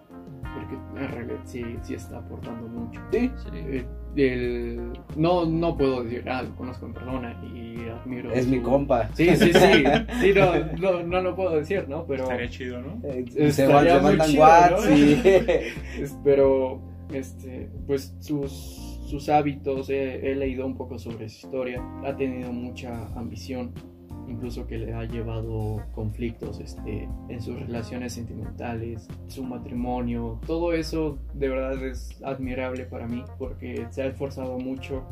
que 0.68 1.00
en 1.00 1.08
realidad 1.10 1.40
sí, 1.44 1.62
sí 1.82 1.94
está 1.94 2.18
aportando 2.18 2.66
mucho. 2.68 3.00
Sí, 3.12 3.30
Sí. 3.42 3.48
Eh, 3.54 3.84
el- 4.16 4.92
no, 5.16 5.44
no 5.44 5.76
puedo 5.76 6.02
decir, 6.04 6.24
ah, 6.28 6.42
lo 6.42 6.54
conozco 6.56 6.86
en 6.86 6.94
persona 6.94 7.32
y 7.44 7.88
admiro. 7.88 8.32
es 8.32 8.44
su- 8.44 8.50
mi 8.50 8.60
compa. 8.60 9.08
Sí, 9.14 9.34
sí, 9.36 9.52
sí. 9.52 9.84
Sí, 10.20 10.32
no, 10.34 10.52
no, 10.80 11.02
no 11.02 11.20
lo 11.20 11.34
puedo 11.36 11.50
decir, 11.56 11.86
¿no? 11.88 12.06
Pero, 12.06 12.22
Estaría 12.22 12.48
chido, 12.48 12.80
¿no? 12.80 13.00
Eh, 13.08 13.24
Estaría 13.26 13.52
se, 13.52 13.66
van- 13.66 13.84
se 13.86 13.92
muy 14.00 14.16
mandan 14.16 14.28
chido, 14.28 14.46
¿no? 14.70 16.18
pero, 16.24 16.80
este, 17.12 17.68
pues 17.86 18.14
sus, 18.20 18.83
sus 19.14 19.28
hábitos, 19.28 19.90
he, 19.90 20.32
he 20.32 20.34
leído 20.34 20.66
un 20.66 20.76
poco 20.76 20.98
sobre 20.98 21.28
su 21.28 21.46
historia. 21.46 21.80
Ha 22.04 22.16
tenido 22.16 22.52
mucha 22.52 23.06
ambición, 23.14 23.70
incluso 24.26 24.66
que 24.66 24.76
le 24.76 24.92
ha 24.92 25.04
llevado 25.04 25.84
conflictos 25.92 26.58
este, 26.58 27.08
en 27.28 27.40
sus 27.40 27.60
relaciones 27.60 28.12
sentimentales, 28.14 29.06
su 29.28 29.44
matrimonio. 29.44 30.40
Todo 30.48 30.72
eso 30.72 31.16
de 31.32 31.48
verdad 31.48 31.86
es 31.86 32.20
admirable 32.24 32.86
para 32.86 33.06
mí 33.06 33.22
porque 33.38 33.86
se 33.90 34.02
ha 34.02 34.06
esforzado 34.06 34.58
mucho 34.58 35.04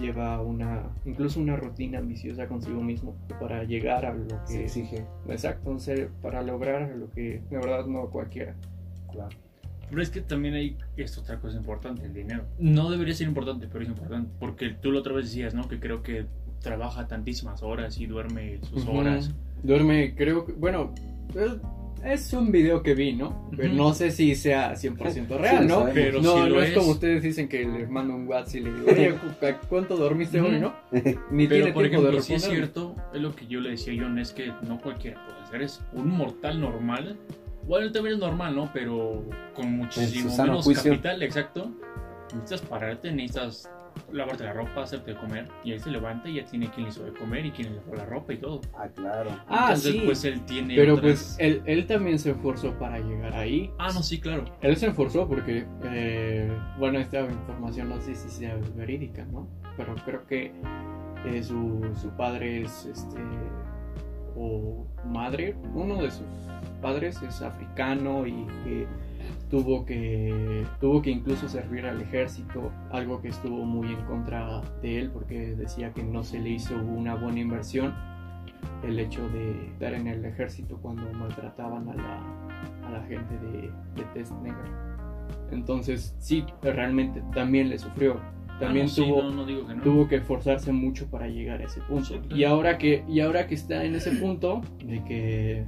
lleva 0.00 0.40
una 0.40 0.92
incluso 1.04 1.38
una 1.38 1.54
rutina 1.54 2.00
ambiciosa 2.00 2.48
consigo 2.48 2.80
mismo 2.80 3.14
para 3.38 3.62
llegar 3.62 4.04
a 4.04 4.12
lo 4.12 4.28
se 4.44 4.54
que 4.54 4.64
exige. 4.64 5.06
exacto 5.28 5.76
para 6.20 6.42
lograr 6.42 6.90
lo 6.96 7.08
que 7.10 7.42
de 7.48 7.56
verdad 7.56 7.86
no 7.86 8.10
cualquiera 8.10 8.56
Claro. 9.12 9.36
Pero 9.90 10.02
es 10.02 10.10
que 10.10 10.20
también 10.20 10.54
hay 10.54 10.76
esta 10.96 11.20
otra 11.20 11.38
cosa 11.38 11.56
importante, 11.56 12.04
el 12.06 12.14
dinero. 12.14 12.44
No 12.58 12.90
debería 12.90 13.14
ser 13.14 13.28
importante, 13.28 13.66
pero 13.70 13.82
es 13.84 13.88
importante. 13.90 14.30
Porque 14.40 14.70
tú 14.70 14.90
la 14.92 15.00
otra 15.00 15.12
vez 15.12 15.26
decías, 15.26 15.54
¿no? 15.54 15.68
Que 15.68 15.78
creo 15.78 16.02
que 16.02 16.26
trabaja 16.60 17.06
tantísimas 17.06 17.62
horas 17.62 17.98
y 17.98 18.06
duerme 18.06 18.58
sus 18.70 18.84
Ujú. 18.84 18.98
horas. 18.98 19.30
duerme 19.62 20.14
creo 20.14 20.44
que 20.46 20.52
bueno 20.52 20.94
es- 21.34 21.58
es 22.04 22.32
un 22.34 22.52
video 22.52 22.82
que 22.82 22.94
vi 22.94 23.14
no 23.14 23.48
pero 23.56 23.68
Ujú. 23.68 23.76
no 23.76 23.94
sé 23.94 24.10
si 24.10 24.34
sea 24.34 24.74
100% 24.76 25.38
real 25.38 25.62
Sí, 25.62 25.68
no. 25.68 25.86
Pero 25.94 26.20
no, 26.20 26.34
si 26.34 26.40
no 26.40 26.48
lo 26.48 26.62
es, 26.62 26.70
es- 26.70 26.76
como 26.78 26.90
ustedes 26.90 27.22
dicen 27.22 27.48
que 27.48 27.64
les 27.66 27.88
mando 27.90 28.14
un 28.14 28.26
WhatsApp 28.28 28.56
y 28.56 28.60
le 28.60 28.72
digo, 28.72 28.86
oye, 28.90 29.10
cu- 29.12 29.46
¿cuánto 29.68 29.96
dormiste 29.96 30.40
hoy, 30.40 30.58
no? 30.58 30.74
Ni 31.30 31.46
Pero 31.46 31.64
tiene 31.64 31.72
por 31.72 31.82
tiempo 31.82 31.82
ejemplo, 31.82 32.10
de 32.12 32.22
si 32.22 32.34
es 32.34 32.44
cierto, 32.44 32.94
es 33.14 33.20
lo 33.22 33.34
que 33.34 33.46
yo 33.46 33.60
le 33.60 33.70
decía 33.70 33.92
a 33.94 34.04
John, 34.04 34.18
es 34.18 34.32
que 34.32 34.52
no 34.68 34.78
cualquiera 34.80 35.22
puede 35.26 35.40
hacer 35.44 35.62
eso. 35.62 35.82
Un 35.94 36.08
mortal 36.10 36.60
normal, 36.60 37.16
bueno, 37.66 37.90
también 37.92 38.14
es 38.14 38.20
normal, 38.20 38.54
¿no? 38.56 38.70
Pero 38.72 39.24
con 39.54 39.76
muchísimo 39.76 40.36
menos 40.36 40.64
juicio. 40.64 40.92
capital, 40.92 41.22
exacto. 41.22 41.70
Necesitas 42.34 42.62
pararte, 42.62 43.12
necesitas 43.12 43.70
lavarte 44.10 44.42
la 44.42 44.52
ropa, 44.52 44.82
hacerte 44.82 45.14
comer, 45.14 45.46
y 45.62 45.70
él 45.72 45.80
se 45.80 45.88
levanta 45.90 46.28
y 46.28 46.34
ya 46.36 46.44
tiene 46.44 46.68
quien 46.70 46.84
le 46.84 46.90
hizo 46.90 47.04
de 47.04 47.12
comer 47.12 47.46
y 47.46 47.52
quien 47.52 47.70
le 47.70 47.76
lavó 47.76 47.94
la 47.94 48.04
ropa 48.06 48.32
y 48.32 48.38
todo. 48.38 48.60
Ah, 48.76 48.88
claro. 48.92 49.30
Ah, 49.46 49.66
Entonces, 49.68 49.92
sí. 49.92 50.02
pues 50.04 50.24
él 50.24 50.44
tiene 50.46 50.74
Pero 50.74 50.94
otras- 50.94 51.04
pues 51.12 51.36
él, 51.38 51.62
él 51.66 51.86
también 51.86 52.18
se 52.18 52.30
esforzó 52.32 52.72
para 52.78 52.98
llegar 52.98 53.32
ahí. 53.34 53.70
Ah, 53.78 53.90
no, 53.94 54.02
sí, 54.02 54.20
claro. 54.20 54.44
Él 54.62 54.76
se 54.76 54.88
esforzó 54.88 55.28
porque, 55.28 55.64
eh, 55.84 56.50
bueno, 56.78 56.98
esta 56.98 57.20
información 57.20 57.88
no 57.90 58.00
sé 58.00 58.16
si 58.16 58.28
sea 58.30 58.56
verídica, 58.74 59.24
¿no? 59.26 59.46
Pero 59.76 59.94
creo 60.04 60.26
que 60.26 60.52
eh, 61.26 61.42
su, 61.44 61.80
su 62.00 62.08
padre 62.16 62.62
es, 62.62 62.86
este, 62.86 63.20
o 64.36 64.86
madre, 65.06 65.54
uno 65.74 66.02
de 66.02 66.10
sus 66.10 66.26
padres 66.80 67.20
es 67.22 67.42
africano 67.42 68.26
y 68.26 68.46
que 68.64 68.86
tuvo 69.50 69.84
que, 69.84 70.64
tuvo 70.80 71.02
que 71.02 71.10
incluso 71.10 71.48
servir 71.48 71.86
al 71.86 72.00
ejército, 72.00 72.72
algo 72.90 73.20
que 73.20 73.28
estuvo 73.28 73.64
muy 73.64 73.92
en 73.92 74.04
contra 74.06 74.60
de 74.82 75.00
él 75.00 75.10
porque 75.10 75.54
decía 75.56 75.92
que 75.92 76.02
no 76.02 76.24
se 76.24 76.38
le 76.38 76.50
hizo 76.50 76.76
una 76.76 77.14
buena 77.14 77.40
inversión 77.40 77.94
el 78.82 78.98
hecho 78.98 79.26
de 79.30 79.66
estar 79.68 79.94
en 79.94 80.06
el 80.08 80.24
ejército 80.24 80.78
cuando 80.80 81.10
maltrataban 81.12 81.88
a 81.88 81.94
la, 81.94 82.86
a 82.86 82.90
la 82.90 83.02
gente 83.06 83.38
de, 83.38 83.70
de 83.94 84.04
tez 84.14 84.30
negra. 84.42 84.94
Entonces, 85.50 86.14
sí, 86.18 86.44
realmente 86.62 87.22
también 87.34 87.68
le 87.68 87.78
sufrió. 87.78 88.20
También 88.60 88.86
Ah, 88.86 88.88
no, 88.88 88.94
sí, 88.94 89.02
tuvo, 89.02 89.22
no, 89.22 89.30
no 89.30 89.46
digo 89.46 89.66
que 89.66 89.74
tuvo 89.74 90.08
que 90.08 90.16
esforzarse 90.16 90.72
mucho 90.72 91.06
para 91.10 91.26
llegar 91.26 91.60
a 91.60 91.64
ese 91.64 91.80
punto. 91.82 92.04
Sí, 92.04 92.14
claro. 92.18 92.36
Y 92.36 92.44
ahora 92.44 92.78
que, 92.78 93.04
y 93.08 93.20
ahora 93.20 93.46
que 93.46 93.54
está 93.54 93.84
en 93.84 93.94
ese 93.94 94.12
punto 94.12 94.60
de 94.84 95.02
que, 95.04 95.64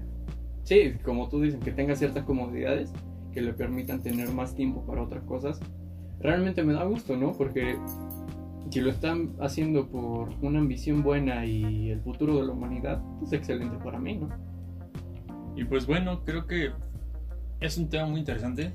sí, 0.67 0.95
como 1.05 1.29
tú 1.29 1.41
dices, 1.41 1.61
que 1.63 1.71
tenga 1.71 1.95
ciertas 1.95 2.25
comodidades 2.25 2.93
que 3.33 3.41
le 3.41 3.53
permitan 3.53 4.03
tener 4.03 4.29
más 4.31 4.55
tiempo 4.55 4.85
para 4.87 5.03
otras 5.03 5.23
cosas, 5.25 5.61
realmente 6.21 6.63
me 6.65 6.73
da 6.73 6.85
gusto, 6.85 7.17
¿no? 7.17 7.33
Porque 7.33 7.77
si 8.71 8.81
lo 8.81 8.91
están 8.91 9.35
haciendo 9.41 9.87
por 9.89 10.31
una 10.43 10.59
ambición 10.59 11.03
buena 11.03 11.47
y 11.47 11.91
el 11.91 12.01
futuro 12.01 12.37
de 12.41 12.47
la 12.47 12.53
humanidad, 12.53 13.01
es 13.23 13.33
excelente 13.33 13.77
para 13.85 13.99
mí, 13.99 14.17
¿no? 14.17 14.29
Y 15.55 15.65
pues 15.65 15.87
bueno, 15.87 16.25
creo 16.25 16.47
que 16.47 16.71
es 17.61 17.79
un 17.79 17.89
tema 17.89 18.07
muy 18.07 18.21
interesante. 18.21 18.73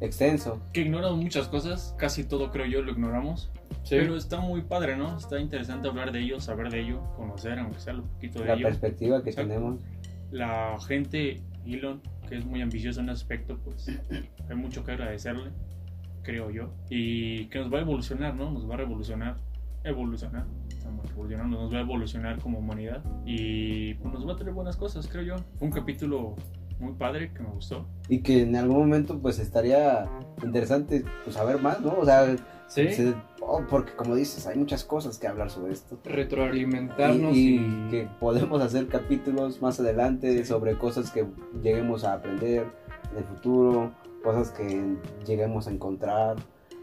Extenso. 0.00 0.60
Que 0.72 0.82
ignoramos 0.82 1.18
muchas 1.20 1.48
cosas, 1.48 1.94
casi 1.98 2.24
todo 2.24 2.50
creo 2.50 2.66
yo 2.66 2.82
lo 2.82 2.92
ignoramos. 2.92 3.50
Sí. 3.84 3.96
Pero 3.98 4.16
está 4.16 4.40
muy 4.40 4.62
padre, 4.62 4.96
¿no? 4.96 5.16
Está 5.16 5.40
interesante 5.40 5.88
hablar 5.88 6.12
de 6.12 6.20
ello, 6.20 6.40
saber 6.40 6.70
de 6.70 6.80
ello, 6.80 7.00
conocer, 7.16 7.58
aunque 7.58 7.80
sea 7.80 7.94
lo 7.94 8.04
poquito 8.04 8.40
de 8.40 8.46
La 8.46 8.54
ello. 8.54 8.64
perspectiva 8.66 9.22
que 9.22 9.30
Exacto. 9.30 9.48
tenemos. 9.48 9.80
La 10.32 10.76
gente, 10.86 11.40
Elon, 11.66 12.00
que 12.28 12.36
es 12.38 12.44
muy 12.44 12.60
ambicioso 12.62 13.00
en 13.00 13.06
ese 13.10 13.12
aspecto, 13.22 13.58
pues 13.64 13.86
hay 14.48 14.56
mucho 14.56 14.82
que 14.84 14.92
agradecerle, 14.92 15.50
creo 16.22 16.50
yo. 16.50 16.72
Y 16.90 17.44
que 17.46 17.58
nos 17.60 17.72
va 17.72 17.78
a 17.78 17.82
evolucionar, 17.82 18.34
¿no? 18.34 18.50
Nos 18.50 18.68
va 18.68 18.74
a 18.74 18.78
revolucionar, 18.78 19.36
evolucionar. 19.84 20.46
Estamos 20.68 21.08
evolucionando, 21.10 21.60
nos 21.60 21.72
va 21.72 21.78
a 21.78 21.82
evolucionar 21.82 22.38
como 22.40 22.58
humanidad. 22.58 23.04
Y 23.26 23.94
pues, 23.94 24.12
nos 24.14 24.26
va 24.26 24.32
a 24.32 24.36
traer 24.36 24.52
buenas 24.54 24.76
cosas, 24.76 25.06
creo 25.06 25.22
yo. 25.22 25.36
Fue 25.58 25.68
un 25.68 25.72
capítulo 25.74 26.34
muy 26.80 26.94
padre 26.94 27.30
que 27.32 27.42
me 27.42 27.50
gustó. 27.50 27.86
Y 28.08 28.18
que 28.22 28.42
en 28.42 28.56
algún 28.56 28.78
momento 28.78 29.20
pues 29.20 29.38
estaría 29.38 30.08
interesante 30.42 31.04
pues 31.22 31.36
saber 31.36 31.60
más, 31.60 31.80
¿no? 31.80 31.94
O 31.98 32.04
sea, 32.04 32.34
Sí, 32.66 32.90
se- 32.90 33.14
oh, 33.46 33.62
porque 33.68 33.92
como 33.92 34.14
dices, 34.14 34.46
hay 34.46 34.56
muchas 34.56 34.84
cosas 34.84 35.18
que 35.18 35.26
hablar 35.26 35.50
sobre 35.50 35.72
esto. 35.72 35.98
retroalimentarnos 36.04 37.34
y, 37.36 37.56
y, 37.56 37.56
y 37.56 37.88
que 37.90 38.08
podemos 38.20 38.60
hacer 38.62 38.88
capítulos 38.88 39.60
más 39.62 39.78
adelante 39.80 40.32
Sí. 40.38 40.44
sobre 40.44 40.76
cosas 40.78 41.10
que 41.10 41.26
lleguemos 41.62 42.04
a 42.04 42.14
aprender 42.14 42.66
en 43.12 43.18
el 43.18 43.24
futuro, 43.24 43.92
cosas 44.22 44.50
que 44.50 44.96
lleguemos 45.26 45.66
a 45.66 45.70
encontrar 45.72 46.36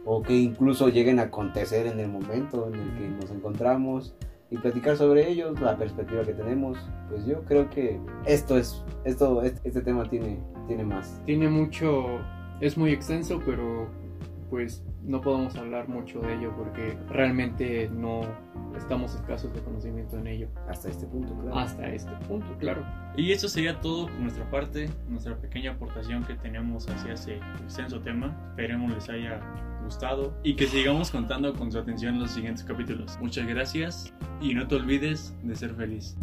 o 0.05 0.21
que 0.21 0.35
incluso 0.35 0.89
lleguen 0.89 1.19
a 1.19 1.23
acontecer 1.23 1.87
en 1.87 1.99
el 1.99 2.09
momento 2.09 2.67
en 2.67 2.75
el 2.79 2.93
que 2.97 3.09
nos 3.09 3.31
encontramos 3.31 4.15
y 4.51 4.57
platicar 4.57 4.97
sobre 4.97 5.29
ellos, 5.29 5.59
la 5.61 5.77
perspectiva 5.77 6.23
que 6.23 6.33
tenemos. 6.33 6.77
Pues 7.09 7.25
yo 7.25 7.43
creo 7.45 7.69
que 7.69 7.99
esto 8.25 8.57
es 8.57 8.83
esto 9.03 9.41
este, 9.43 9.67
este 9.67 9.81
tema 9.81 10.09
tiene 10.09 10.39
tiene 10.67 10.83
más. 10.83 11.21
tiene 11.25 11.49
mucho, 11.49 12.05
es 12.61 12.77
muy 12.77 12.91
extenso, 12.91 13.41
pero 13.45 13.87
pues 14.49 14.83
no 15.03 15.21
podemos 15.21 15.55
hablar 15.55 15.87
mucho 15.87 16.19
de 16.19 16.35
ello 16.35 16.53
porque 16.55 16.97
realmente 17.09 17.89
no 17.89 18.21
estamos 18.77 19.15
escasos 19.15 19.53
de 19.53 19.61
conocimiento 19.61 20.17
en 20.17 20.27
ello 20.27 20.47
Hasta 20.67 20.89
este 20.89 21.05
punto, 21.05 21.33
claro. 21.35 21.57
hasta 21.57 21.87
este 21.89 22.11
punto, 22.27 22.47
claro. 22.57 22.85
Y 23.15 23.31
eso 23.31 23.47
sería 23.47 23.79
todo 23.81 24.07
por 24.07 24.19
nuestra 24.19 24.49
parte, 24.49 24.89
nuestra 25.07 25.35
pequeña 25.37 25.71
aportación 25.71 26.23
que 26.23 26.35
tenemos 26.35 26.87
hacia 26.89 27.13
ese 27.13 27.37
extenso 27.63 27.99
tema. 28.01 28.35
Esperemos 28.51 28.93
les 28.93 29.09
haya 29.09 29.41
gustado 29.83 30.33
y 30.43 30.55
que 30.55 30.67
sigamos 30.67 31.11
contando 31.11 31.53
con 31.53 31.71
su 31.71 31.79
atención 31.79 32.15
en 32.15 32.21
los 32.21 32.31
siguientes 32.31 32.63
capítulos. 32.63 33.17
Muchas 33.19 33.47
gracias 33.47 34.13
y 34.41 34.53
no 34.53 34.67
te 34.67 34.75
olvides 34.75 35.35
de 35.43 35.55
ser 35.55 35.73
feliz. 35.75 36.15